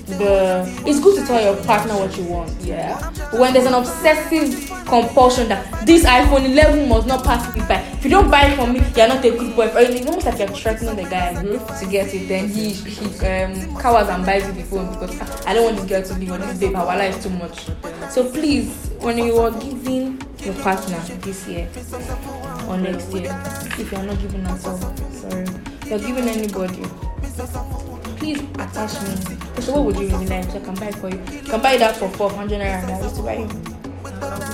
it's 0.08 1.00
good 1.00 1.20
to 1.20 1.26
tell 1.26 1.42
your 1.42 1.64
partner 1.66 1.96
what 1.96 2.16
you 2.18 2.24
want 2.26 2.52
yeah. 2.62 3.00
When 3.32 3.54
there's 3.54 3.66
an 3.66 3.74
obsessive 3.74 4.70
compulsion 4.86 5.50
that 5.50 5.86
this 5.86 6.06
iphone 6.06 6.46
11 6.46 6.88
must 6.88 7.08
not 7.08 7.24
pass 7.24 7.54
me 7.56 7.62
by 7.68 7.76
if 7.94 8.04
you 8.04 8.10
don't 8.12 8.30
buy 8.30 8.44
it 8.46 8.56
for 8.56 8.68
me 8.68 8.80
you're 8.96 9.08
not 9.08 9.24
a 9.26 9.32
good 9.32 9.56
boyfriend 9.56 9.96
it's 9.96 10.06
almost 10.06 10.26
like 10.28 10.38
you're 10.40 10.48
threatening 10.50 10.96
the 10.96 11.04
guy 11.10 11.34
to 11.34 11.86
get 11.90 12.14
it 12.14 12.28
then 12.28 12.48
he 12.48 12.72
he 12.74 13.06
um 13.26 13.78
cowers 13.80 14.08
and 14.10 14.26
buys 14.26 14.46
you 14.46 14.54
the 14.54 14.64
phone 14.64 14.88
because 14.94 15.18
"Ah, 15.22 15.44
i 15.48 15.54
don't 15.54 15.64
want 15.66 15.78
this 15.78 15.86
girl 15.86 16.04
to 16.04 16.14
leave 16.20 16.32
or 16.32 16.38
this 16.38 16.60
babe 16.60 16.76
our 16.76 16.86
wala 16.86 17.04
is 17.06 17.22
too 17.24 17.30
much. 17.32 17.68
So 18.12 18.30
please 18.32 18.92
when 19.00 19.18
you 19.18 19.38
are 19.38 19.52
giving 19.52 20.22
your 20.44 20.54
partner 20.56 21.00
this 21.22 21.48
year 21.48 21.68
or 22.70 22.78
next 22.78 23.12
year 23.12 23.32
if 23.80 23.92
you're 23.92 24.04
not 24.04 24.20
giving 24.20 24.46
at 24.46 24.66
all 24.66 24.78
sorry 25.12 25.48
you're 25.88 26.00
giving 26.00 26.30
anybody 26.30 26.84
please 28.18 28.40
attach 28.60 28.94
me 29.02 29.45
so 29.62 29.74
what 29.74 29.86
would 29.86 29.96
you 29.98 30.08
really 30.08 30.26
like 30.28 30.44
so 30.46 30.58
i 30.58 30.62
can 30.62 30.76
buy 30.76 30.88
it 30.88 30.96
for 30.96 31.10
you. 31.10 31.20
You 31.32 31.42
can 31.42 31.62
buy 31.62 31.78
that 31.78 31.96
for 31.98 32.10
400 32.10 32.60
naira 32.60 32.84
and 32.84 32.92
i 32.92 33.02
used 33.02 33.16
to 33.16 33.22
buy 33.22 33.36
you 33.38 33.50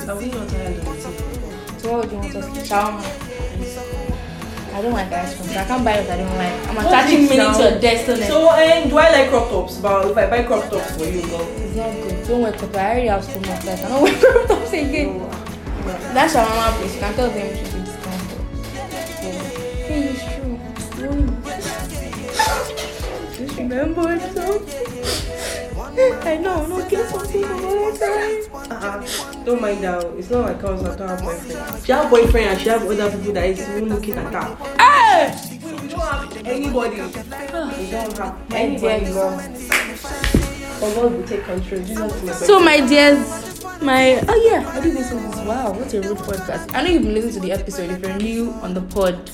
Are 0.10 0.18
we 0.18 0.26
not 0.32 0.50
tired 0.50 0.78
of 0.78 1.06
it? 1.06 1.82
so 1.82 1.92
what 1.92 2.04
would 2.04 2.12
you 2.12 2.18
want 2.18 2.36
us 2.36 2.46
shawarma 2.70 3.04
i 4.74 4.82
don't 4.82 4.94
like 4.94 5.12
ice 5.12 5.36
cream. 5.36 5.50
So 5.50 5.60
i 5.60 5.66
can't 5.66 5.84
buy 5.84 6.00
what 6.00 6.10
i 6.10 6.18
don't 6.18 6.38
like. 6.38 6.68
I'm 6.70 6.78
attaching 6.78 7.28
meaning 7.28 7.54
to 7.54 7.62
your 7.62 7.80
destiny. 7.80 8.24
So, 8.24 8.50
and 8.52 8.90
do 8.90 8.98
I 8.98 9.12
like 9.12 9.30
crop 9.30 9.50
tops? 9.50 9.78
But 9.78 10.10
if 10.12 10.18
I 10.18 10.30
buy 10.30 10.44
crop 10.44 10.70
tops 10.72 10.96
for 10.96 11.04
you, 11.04 11.22
well, 11.24 11.46
it's 11.60 11.76
not 11.76 11.92
good 11.94 12.28
don't 12.28 12.42
wear 12.42 12.54
crop 12.54 12.72
top. 12.72 12.80
i 12.80 12.92
already 12.92 13.08
have 13.08 13.24
so 13.26 13.40
much 13.42 13.68
i 13.68 13.76
don't 13.90 14.02
wear 14.02 14.16
crop 14.22 14.48
tops 14.48 14.72
again. 14.72 15.20
That 16.16 16.32
shawarma 16.32 16.78
place 16.80 16.94
you 16.96 17.00
can 17.02 17.14
tell 17.16 17.30
them 17.30 17.50
to 17.86 17.91
just 23.52 23.60
remember 23.60 24.20
something 24.20 26.14
i 26.24 26.38
know 26.38 26.66
no 26.68 26.90
get 26.90 27.10
something 27.10 27.44
for 27.44 27.56
valentine's 27.56 28.48
uh-uh. 28.54 29.44
don't 29.44 29.62
mind 29.62 29.84
that. 29.84 30.06
Oh. 30.06 30.16
It's 30.18 30.30
not 30.30 30.46
like 30.46 30.64
us 30.64 30.82
that 30.84 30.98
don't 30.98 31.10
have 31.10 31.22
boyfriend. 31.22 31.86
She 31.86 31.92
have 31.92 32.10
boyfriend 32.10 32.48
and 32.48 32.62
she 32.62 32.70
have 32.70 32.84
other 32.84 33.18
people 33.18 33.34
that 33.34 33.50
is 33.50 33.60
even 33.60 33.90
looking 33.90 34.14
at 34.14 34.34
her. 34.34 34.56
Hey! 34.78 35.60
We 35.82 35.88
don't 35.90 36.00
have 36.00 36.48
anybody. 36.48 36.96
We 36.96 37.92
don't 37.92 38.18
have 38.18 38.54
anybody. 38.54 39.12
Oh, 40.84 40.94
God 40.96 41.14
will 41.14 41.28
take 41.28 41.44
control. 41.44 41.82
Jesus 41.82 42.48
So 42.48 42.60
my 42.60 42.80
dears, 42.88 43.64
my 43.82 44.22
oh 44.28 44.50
yeah, 44.50 44.70
I 44.70 44.80
did 44.80 44.96
this 44.96 45.12
one. 45.12 45.46
Wow, 45.46 45.74
what 45.74 45.94
a 45.94 46.02
rude 46.02 46.18
podcast. 46.18 46.74
I 46.74 46.84
know 46.84 46.90
you've 46.90 47.04
been 47.04 47.14
listening 47.14 47.34
to 47.34 47.40
the 47.42 47.52
episode. 47.52 47.90
If 47.90 48.02
you're 48.02 48.18
new 48.18 48.52
on 48.62 48.74
the 48.74 48.82
pod, 48.82 49.30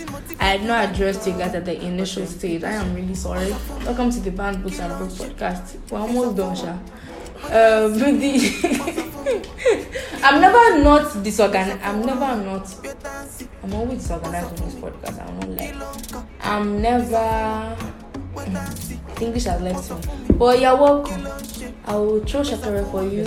I 0.48 0.52
had 0.52 0.64
not 0.64 0.96
addressed 0.96 1.28
you 1.28 1.34
guys 1.34 1.54
at 1.56 1.66
the 1.66 1.76
initial 1.86 2.26
stage. 2.26 2.64
I 2.64 2.72
am 2.72 2.96
really 2.96 3.16
sorry. 3.16 3.50
Welcome 3.84 4.12
to 4.12 4.22
the 4.22 4.32
Band 4.32 4.64
Books 4.64 4.80
and 4.80 4.98
Book 4.98 5.10
podcast. 5.10 5.76
We're 5.92 6.00
almost 6.00 6.38
done, 6.38 6.56
Sha. 6.56 6.72
Um, 7.52 7.52
I'm 10.24 10.40
never 10.40 10.80
not 10.82 11.22
disorganized. 11.22 11.82
I'm 11.84 12.00
never 12.00 12.38
not. 12.46 12.74
I'm 13.62 13.74
always 13.74 14.00
disorganized 14.00 14.62
on 14.62 14.70
this 14.70 14.76
podcast. 14.76 15.20
I'm 15.28 15.38
not 15.38 15.50
like. 15.50 15.76
I'm 16.40 16.82
never. 16.82 17.76
English 19.22 19.46
has 19.46 19.62
left 19.62 19.90
me. 19.92 20.34
But 20.34 20.60
you're 20.62 20.76
welcome. 20.76 21.28
I 21.86 21.96
will 21.96 22.20
throw 22.26 22.42
shakara 22.42 22.90
for 22.92 23.04
you. 23.04 23.24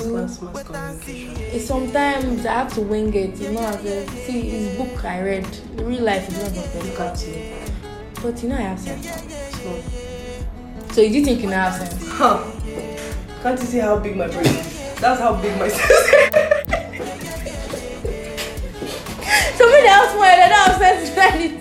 It's 1.53 1.67
sometimes 1.67 2.47
I 2.47 2.53
have 2.53 2.73
to 2.75 2.83
wing 2.83 3.13
it. 3.15 3.37
You 3.41 3.53
know, 3.53 3.61
as 3.61 3.85
a 3.85 4.07
see, 4.25 4.51
it's 4.51 4.77
book 4.77 5.05
I 5.05 5.21
read. 5.23 5.47
Real 5.81 6.03
life 6.05 6.29
is 6.29 6.37
not 6.39 6.53
very 6.67 6.95
cartoon. 6.97 7.53
But 8.23 8.43
you 8.43 8.49
know, 8.51 8.57
I 8.57 8.61
have 8.61 8.79
sense. 8.79 9.07
So, 9.63 9.83
So 10.93 11.01
you 11.01 11.13
do 11.13 11.25
think 11.25 11.43
you 11.43 11.49
know 11.49 11.57
I 11.57 11.71
have 11.71 11.89
sense? 11.89 12.09
huh. 12.13 12.45
Can't 13.43 13.59
you 13.59 13.67
see 13.67 13.79
how 13.79 13.99
big 13.99 14.17
my 14.17 14.29
brain 14.29 14.45
is? 14.45 15.01
That's 15.01 15.21
how 15.21 15.35
big 15.41 15.59
my 15.59 15.69
sense 15.69 15.89
So 19.57 19.67
me 19.67 19.81
that 19.83 20.05
was 20.05 20.15
more 20.15 20.37
than 20.37 20.53
I 20.53 20.55
have 20.67 20.77
sense. 20.79 21.15
Try 21.15 21.37
it. 21.39 21.57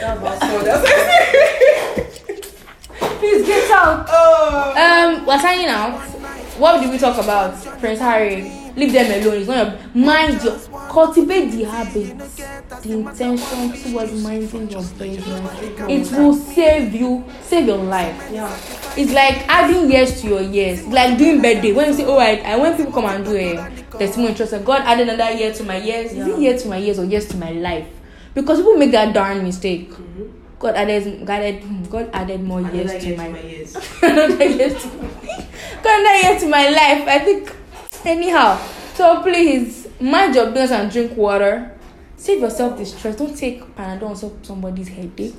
That's 0.00 0.20
how 0.20 0.38
small 0.38 0.64
that's 0.64 0.84
Please 0.90 1.53
get 3.44 3.70
out. 3.70 4.06
Oh. 4.08 5.16
Um, 5.18 5.26
we're 5.26 5.38
signing 5.38 5.66
out. 5.66 6.00
What 6.58 6.80
did 6.80 6.90
we 6.90 6.98
talk 6.98 7.22
about? 7.22 7.54
Prince 7.80 8.00
Harry. 8.00 8.50
Leave 8.76 8.92
them 8.92 9.06
alone. 9.22 9.38
It's 9.38 9.48
not 9.48 9.66
your 9.66 10.04
mind 10.04 10.42
your 10.42 10.58
cultivate 10.90 11.50
the 11.50 11.64
habits, 11.64 12.36
the 12.82 12.92
intention 12.92 13.72
towards 13.72 14.22
minding 14.22 14.68
your 14.68 14.82
business. 14.82 15.60
It 15.88 16.18
will 16.18 16.34
save 16.34 16.92
you, 16.92 17.24
save 17.42 17.66
your 17.66 17.78
life. 17.78 18.30
Yeah. 18.32 18.52
It's 18.96 19.12
like 19.12 19.48
adding 19.48 19.90
years 19.90 20.20
to 20.22 20.28
your 20.28 20.40
years. 20.40 20.80
It's 20.80 20.88
like 20.88 21.18
doing 21.18 21.40
birthday. 21.40 21.72
When 21.72 21.86
you 21.86 21.94
say, 21.94 22.04
oh, 22.04 22.18
I, 22.18 22.36
I 22.44 22.56
when 22.56 22.76
people 22.76 22.92
come 22.92 23.04
and 23.06 23.24
do 23.24 23.36
a 23.36 23.70
testimony 23.98 24.34
trust, 24.34 24.64
God 24.64 24.82
added 24.82 25.08
another 25.08 25.32
year 25.32 25.52
to 25.52 25.64
my 25.64 25.76
years. 25.76 26.12
Is 26.12 26.26
it 26.26 26.38
year 26.38 26.58
to 26.58 26.68
my 26.68 26.76
years 26.76 26.98
or 26.98 27.04
years 27.04 27.26
to 27.28 27.36
my 27.36 27.50
life? 27.50 27.86
Because 28.34 28.58
people 28.58 28.76
make 28.76 28.90
that 28.92 29.14
darn 29.14 29.42
mistake. 29.44 29.92
God 30.58 30.74
added, 30.76 31.26
God 31.26 31.40
added, 31.42 31.90
God 31.90 32.10
added 32.12 32.42
more 32.42 32.60
years 32.62 32.92
to 32.92 33.06
year 33.08 33.16
my 33.16 33.28
my 33.28 33.40
years. 33.40 33.76
another 34.02 34.44
year 34.44 34.70
to 34.70 34.88
another 35.84 36.16
year 36.28 36.38
to 36.40 36.48
my 36.48 36.68
life. 36.70 37.08
I 37.08 37.18
think 37.24 37.54
anyhow. 38.04 38.58
So 38.94 39.22
please 39.22 39.88
mind 40.00 40.34
your 40.34 40.46
business 40.46 40.70
and 40.70 40.90
drink 40.90 41.16
water. 41.16 41.70
Save 42.16 42.40
yourself 42.40 42.78
the 42.78 42.86
stress. 42.86 43.16
Don't 43.16 43.36
take 43.36 43.60
Panadol 43.76 44.10
on 44.10 44.16
some- 44.16 44.38
somebody's 44.42 44.88
headache. 44.88 45.34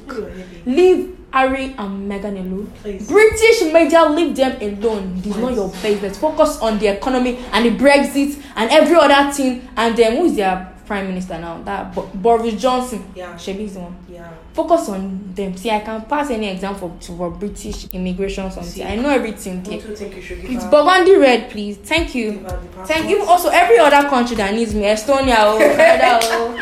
Leave 0.65 1.17
Harry 1.31 1.73
and 1.77 2.11
Meghan 2.11 2.37
alone. 2.37 2.71
Please. 2.83 3.07
British 3.07 3.63
media, 3.73 4.05
leave 4.05 4.35
them 4.35 4.55
alone. 4.61 5.17
It 5.17 5.27
is 5.27 5.37
not 5.37 5.53
your 5.55 5.69
business. 5.81 6.17
Focus 6.19 6.59
on 6.61 6.77
the 6.77 6.87
economy 6.89 7.37
and 7.53 7.65
the 7.65 7.71
Brexit 7.83 8.39
and 8.55 8.69
every 8.69 8.95
other 8.95 9.31
thing. 9.31 9.67
And 9.75 9.97
then 9.97 10.17
who 10.17 10.25
is 10.25 10.35
their 10.35 10.74
prime 10.85 11.07
minister 11.07 11.37
now? 11.39 11.61
That 11.63 11.93
Bo- 11.93 12.09
Boris 12.13 12.55
Johnson. 12.61 13.03
Yeah. 13.15 13.33
Shebi 13.35 13.61
is 13.65 13.73
the 13.73 13.81
one 13.81 13.95
Yeah. 14.09 14.29
focus 14.53 14.89
on 14.89 15.33
them 15.35 15.55
see 15.57 15.69
i 15.69 15.79
can 15.81 16.01
pass 16.03 16.29
any 16.31 16.47
exam 16.47 16.75
for 16.75 16.89
for 17.01 17.29
british 17.29 17.87
immigration 17.91 18.49
something 18.49 18.71
See. 18.71 18.83
i 18.83 18.95
know 18.95 19.09
everything 19.09 19.61
there 19.63 19.79
her- 19.81 20.69
burgundy 20.71 21.15
red 21.17 21.49
please 21.49 21.75
thank 21.77 22.15
you 22.15 22.39
thank 22.85 23.09
you 23.09 23.21
also 23.23 23.49
every 23.49 23.77
other 23.79 24.07
country 24.09 24.35
that 24.37 24.53
needs 24.53 24.73
me 24.73 24.83
estonia 24.83 25.35
oh 25.39 25.57
canada 25.57 26.19
oh 26.23 26.55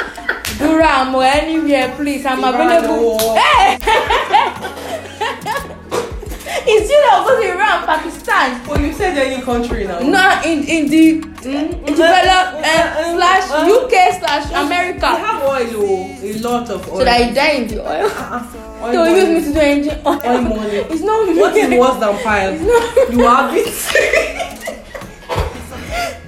durham 0.57 1.13
or 1.15 1.23
anywhere 1.23 1.93
please 1.95 2.25
i'm 2.25 2.43
available 2.43 3.17
oh. 3.21 4.39
it's 6.65 6.89
you 6.89 6.99
going 7.25 7.49
iran 7.49 7.85
pakistan 7.85 8.61
Well, 8.67 8.79
you 8.81 8.93
said 8.93 9.17
any 9.17 9.41
country 9.41 9.85
now. 9.85 9.99
no 9.99 10.41
in 10.45 10.63
in 10.63 10.89
the 10.89 11.21
mm, 11.21 11.33
mm, 11.43 11.69
mm 11.69 11.85
developed 11.85 12.53
mm, 12.57 12.63
uh, 12.63 13.13
slash 13.15 13.45
uk 13.75 13.93
slash 14.19 14.47
We 14.49 14.55
america 14.55 15.05
have 15.07 15.43
oil, 15.43 16.09
a 16.23 16.33
lot 16.39 16.69
of 16.69 16.87
oil. 16.89 16.97
so 16.99 17.03
that 17.05 17.19
you 17.27 17.33
die 17.35 17.51
in 17.61 17.67
the 17.67 17.79
oil 17.81 18.05
Uh-uh. 18.07 18.59
Oil 18.83 18.91
they 18.91 18.97
will 18.97 19.15
use 19.15 19.47
me 19.47 19.53
to 19.53 19.53
do 19.53 19.59
engine 19.59 20.01
oil 20.05 20.19
Oil 20.25 20.41
money. 20.41 20.77
it's 20.91 21.01
not 21.01 21.35
What 21.35 21.55
is 21.55 21.79
worse 21.79 21.99
than 21.99 22.15
piles? 22.23 22.61
You 23.11 23.23
have 23.23 23.55
it. 23.55 24.83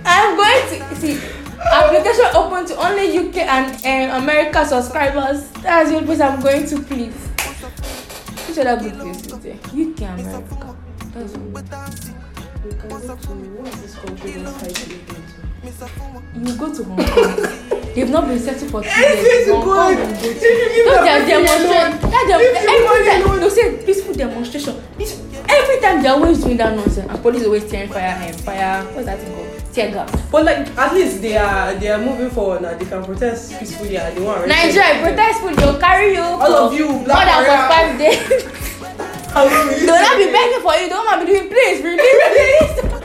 I'm 0.06 0.36
going 0.38 0.90
to 0.90 0.96
see 0.96 1.20
application 1.60 2.26
open 2.36 2.66
to 2.68 2.76
only 2.78 3.18
UK 3.18 3.38
and 3.38 4.12
um, 4.12 4.24
America 4.24 4.66
subscribers. 4.66 5.50
That's 5.62 5.90
the 5.90 5.96
only 5.98 6.06
place 6.06 6.22
I'm 6.22 6.40
going 6.42 6.66
to, 6.68 6.80
please. 6.84 7.25
Which 8.56 8.66
other 8.68 8.82
good 8.90 8.94
place 8.98 9.26
is 9.26 9.40
there? 9.40 9.56
UK 9.66 10.02
and 10.02 10.22
America. 10.22 10.78
That's 11.12 11.36
only. 11.36 11.52
We 11.52 12.72
can 12.72 12.88
go 12.88 13.00
to 13.00 13.16
what 13.52 13.68
is 13.68 13.82
this 13.82 13.96
country 13.96 14.32
that's 14.32 14.62
high 14.62 14.96
living 14.96 16.48
You 16.48 16.56
go 16.58 16.74
to 16.74 16.84
Hong 16.86 17.04
Kong. 17.04 17.94
They've 17.94 18.10
not 18.10 18.28
been 18.30 18.40
settled 18.40 18.72
for 18.72 18.82
two 18.82 18.88
years. 18.98 19.48
you 19.48 19.56
Hong. 19.56 19.64
Kong 19.66 19.96
will 19.98 20.06
go 20.06 20.22
to. 20.22 20.38
You 20.74 20.86
Those 20.86 21.04
them 21.04 21.28
their 21.28 21.44
money 21.44 21.68
demonstration. 21.68 22.12
That 22.12 22.32
every 22.32 23.44
time 23.44 23.50
say 23.56 23.86
peaceful 23.86 24.14
demonstration. 24.14 24.76
Every 25.48 25.80
time 25.82 26.02
they're 26.04 26.14
always 26.14 26.44
doing 26.44 26.58
that 26.58 26.76
nonsense. 26.76 27.10
And 27.10 27.22
police 27.22 27.44
always 27.46 27.70
tearing 27.70 27.90
fire 27.92 28.18
and 28.20 28.36
fire. 28.42 28.84
What's 28.94 29.06
that 29.06 29.20
thing 29.20 29.34
called? 29.36 29.74
Tear 29.74 29.92
gas. 29.92 30.12
But 30.32 30.46
like 30.46 30.68
at 30.78 30.94
least 30.94 31.22
they 31.22 31.38
are 31.38 31.74
they 31.76 31.90
are 31.90 31.98
moving 31.98 32.30
forward 32.30 32.62
now. 32.62 32.74
They 32.78 32.86
can 32.86 33.04
protest 33.04 33.60
peacefully 33.60 33.98
and 33.98 34.16
they 34.16 34.22
want 34.24 34.48
Nigeria, 34.48 35.02
protest 35.02 35.42
food. 35.42 35.56
They'll 35.56 35.80
carry 35.80 36.14
you. 36.14 36.22
All 36.22 36.54
of 36.68 36.74
you, 36.74 36.88
More 36.88 37.04
Black 37.04 37.28
than 37.28 37.44
Maria. 37.44 37.58
for 37.60 37.68
five 37.74 38.00
days. 38.00 38.35
Will 39.36 39.86
not 39.88 40.18
be 40.18 40.32
begging 40.32 40.62
for 40.62 40.74
you. 40.76 40.88
Will 40.90 41.04
not 41.04 41.20
be 41.20 41.26
doing, 41.26 41.50
please, 41.50 41.84
release, 41.84 42.20
release. 42.26 42.96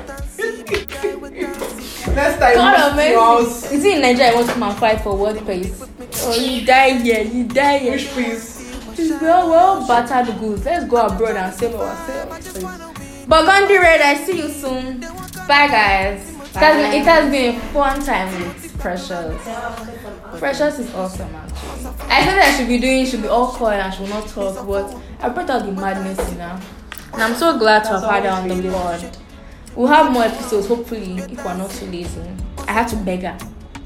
Next 2.14 2.38
time 2.38 2.54
God 2.54 2.78
you 2.78 3.18
amazing. 3.18 3.78
Is 3.78 3.84
it 3.84 3.96
in 3.96 4.02
Nigeria? 4.02 4.32
I 4.32 4.34
want 4.34 4.46
to 4.46 4.52
come 4.52 4.62
and 4.64 4.78
fight 4.78 5.00
for 5.00 5.16
what 5.16 5.36
place? 5.38 5.82
Oh, 6.22 6.34
you 6.34 6.64
die 6.66 6.98
here. 6.98 7.22
You 7.22 7.44
die 7.48 7.78
here. 7.78 7.92
Which? 7.92 8.08
Please, 8.08 9.12
well, 9.20 9.48
well, 9.50 9.86
battered 9.86 10.38
goods. 10.38 10.64
Let's 10.64 10.84
go 10.86 11.06
abroad 11.06 11.36
and 11.36 11.54
save 11.54 11.74
ourselves. 11.74 12.52
please. 12.52 13.26
Burgundy 13.26 13.78
Red, 13.78 14.00
I 14.00 14.14
see 14.24 14.38
you 14.38 14.48
soon. 14.48 15.00
Bye, 15.46 15.68
guys. 15.68 16.28
It 16.30 16.56
has, 16.56 16.94
it 16.94 17.04
has 17.04 17.30
been 17.30 17.56
a 17.56 17.60
fun 17.72 18.04
time 18.04 18.69
Precious. 18.80 19.42
Precious 20.38 20.78
is 20.78 20.94
awesome, 20.94 21.34
actually. 21.34 21.86
I 22.08 22.24
thought 22.24 22.38
I 22.38 22.56
should 22.56 22.68
be 22.68 22.78
doing, 22.78 23.04
should 23.04 23.22
be 23.22 23.28
all 23.28 23.48
quiet 23.48 23.84
and 23.84 23.94
should 23.94 24.08
not 24.08 24.26
talk, 24.28 24.66
but 24.66 24.96
I 25.20 25.28
brought 25.28 25.50
out 25.50 25.66
the 25.66 25.72
madness 25.72 26.18
in 26.32 26.38
her. 26.38 26.60
And 27.12 27.22
I'm 27.22 27.34
so 27.34 27.58
glad 27.58 27.84
to 27.84 27.90
have 27.90 28.02
had 28.04 28.24
her 28.24 28.30
on 28.30 28.48
the 28.48 28.70
board. 28.70 29.16
we'll 29.76 29.88
have 29.88 30.12
more 30.12 30.22
episodes. 30.24 30.66
Hopefully, 30.66 31.18
if 31.18 31.44
we're 31.44 31.56
not 31.56 31.70
too 31.70 31.86
lazy. 31.86 32.22
I 32.66 32.72
had 32.72 32.88
to 32.88 32.96
beg 32.96 33.22
her 33.22 33.36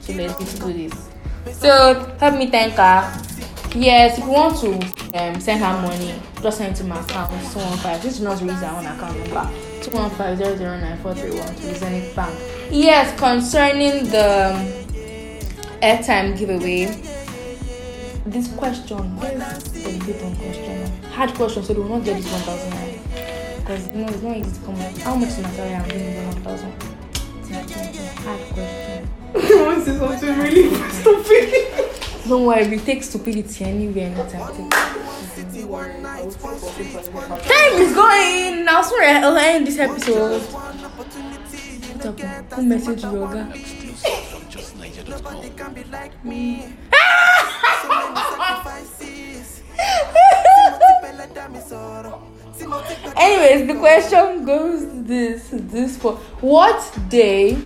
to 0.02 0.12
let 0.16 0.38
me 0.38 0.46
do 0.46 0.88
this. 0.88 1.10
So 1.52 2.16
help 2.20 2.38
me 2.38 2.46
thank 2.50 2.74
her. 2.74 3.22
Yes, 3.74 4.18
if 4.18 4.24
you 4.24 4.30
want 4.30 4.56
to 4.58 4.74
um, 5.18 5.40
send 5.40 5.60
her 5.60 5.82
money, 5.82 6.14
just 6.40 6.58
send 6.58 6.74
it 6.74 6.78
to 6.78 6.84
my 6.84 7.00
account. 7.00 7.30
Two 7.52 7.58
one 7.58 7.78
five. 7.78 8.00
This 8.02 8.14
is 8.14 8.20
not 8.20 8.40
use 8.40 8.62
our 8.62 8.78
own 8.78 8.86
account 8.86 9.18
number. 9.18 9.50
Two 9.82 9.90
one 9.90 10.10
five 10.10 10.38
zero 10.38 10.56
zero 10.56 10.78
nine 10.78 10.98
four 10.98 11.14
three 11.14 11.36
one 11.36 11.52
to 11.54 11.74
Zenith 11.74 12.14
Bank. 12.14 12.38
Yes, 12.70 13.18
concerning 13.18 14.04
the 14.10 14.54
um, 14.54 14.83
airtime 15.84 16.32
giveaway. 16.38 16.86
This 18.24 18.48
question, 18.56 19.16
there's 19.20 19.84
a 19.84 19.98
bit 20.06 20.22
on 20.22 20.34
question. 20.36 21.02
Hard 21.12 21.34
question, 21.34 21.62
so 21.62 21.74
they 21.74 21.80
will 21.80 21.90
not 21.90 22.04
get 22.04 22.16
this 22.16 22.32
one 22.32 22.40
thousand 22.40 22.72
naira. 22.72 22.98
Because 23.58 23.86
you 23.88 23.98
know 24.00 24.08
it's 24.08 24.22
not 24.22 24.36
easy 24.38 24.52
to 24.52 24.60
come 24.64 24.80
up. 24.80 24.96
How 24.98 25.14
much 25.14 25.28
is 25.28 25.38
my 25.42 25.50
salary? 25.50 25.74
I'm 25.74 25.84
giving 25.88 26.14
you 26.14 26.22
one 26.26 26.40
thousand. 26.42 26.72
Hard 28.24 28.40
question. 28.54 29.08
I 29.34 29.38
want 29.66 29.84
to 29.84 29.90
say 29.92 29.98
something 29.98 30.34
really 30.38 30.66
stupid. 30.90 32.28
Don't 32.28 32.46
worry, 32.46 32.66
we 32.66 32.78
take 32.78 33.02
stupidity 33.02 33.64
anywhere, 33.66 34.06
anytime. 34.06 34.70
Time 37.44 37.74
is 37.84 37.92
going. 37.94 38.64
Now, 38.64 38.80
sorry, 38.80 39.08
I'll 39.08 39.36
end 39.36 39.66
this 39.66 39.78
episode. 39.78 40.40
What 40.40 42.22
happened? 42.24 42.52
Who 42.54 42.62
messaged 42.62 43.02
yoga? 43.02 43.52
Anyways, 53.16 53.66
the 53.66 53.74
question 53.78 54.44
goes 54.44 55.04
this: 55.04 55.48
This 55.52 55.96
for 55.98 56.12
what 56.40 56.98
day? 57.08 57.62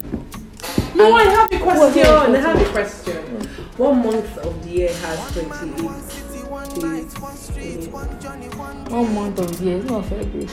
No, 0.95 1.15
I 1.15 1.25
have 1.25 1.53
a 1.53 1.59
question. 1.59 2.05
your 2.05 2.07
I 2.07 2.39
have 2.41 2.61
a 2.61 2.71
question. 2.71 3.17
What 3.77 3.93
month 3.93 4.39
of 4.39 4.63
the 4.65 4.71
year 4.71 4.93
has 4.93 5.33
28 5.33 6.28
days? 6.81 7.89
One 7.89 9.15
month 9.15 9.39
of 9.39 9.59
the 9.59 9.65
year. 9.65 9.77
It's 9.79 9.91
not 9.91 10.05
February. 10.07 10.49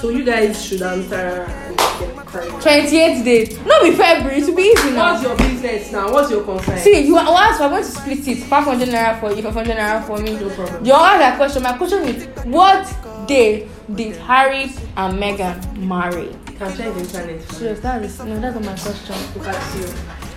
So 0.00 0.08
you 0.10 0.24
guys 0.24 0.62
should 0.64 0.82
answer 0.82 1.14
and 1.16 1.76
get 1.78 2.16
correct. 2.26 2.62
Twenty-eight 2.62 3.24
days. 3.24 3.58
Not 3.64 3.82
be 3.82 3.92
February. 3.92 4.40
To 4.42 4.54
be 4.54 4.62
easy 4.62 4.90
now. 4.90 5.12
What's 5.12 5.22
your 5.22 5.36
business 5.36 5.92
now? 5.92 6.12
What's 6.12 6.30
your 6.30 6.44
concern? 6.44 6.78
See, 6.78 7.00
you 7.06 7.14
once 7.14 7.58
we're 7.60 7.68
going 7.68 7.82
to 7.82 7.88
split 7.90 8.28
it. 8.28 8.42
Five 8.44 8.64
hundred 8.64 8.88
naira 8.88 9.18
for 9.20 9.32
you, 9.32 9.42
five 9.42 9.54
hundred 9.54 9.76
naira 9.76 10.04
for 10.06 10.18
me. 10.18 10.34
No 10.36 10.50
problem. 10.50 10.84
You 10.84 10.92
ask 10.92 11.18
that 11.18 11.36
question. 11.36 11.62
My 11.62 11.76
question 11.76 12.02
is, 12.04 12.26
what 12.46 12.86
day 13.26 13.68
did 13.94 14.16
Harry 14.16 14.64
and 14.96 15.18
Meghan 15.18 15.76
marry? 15.78 16.28
Can 16.58 16.76
check 16.76 16.92
the 16.94 17.00
internet. 17.00 17.42
Serious, 17.52 17.80
that 17.80 18.02
is 18.02 18.18
no, 18.18 18.38
that's 18.38 18.54
not 18.54 18.64
my 18.64 18.76
question. 18.76 19.16
Look 19.34 19.48
at 19.48 19.76
you. 19.78 19.86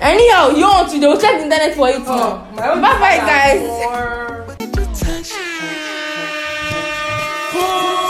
Anyhow, 0.01 0.49
you 0.49 0.63
want 0.65 0.89
to? 0.91 0.99
They 0.99 1.07
will 1.07 1.19
check 1.19 1.37
the 1.37 1.43
internet 1.43 1.75
for 1.75 1.89
it 1.89 1.95
Oh, 1.99 2.01
now. 2.05 2.55
my 2.55 2.69
own 2.71 2.81
Bye 2.81 2.99
bye, 2.99 3.17
guys. 3.17 3.59
more. 3.67 4.47
Oh. 7.55 8.02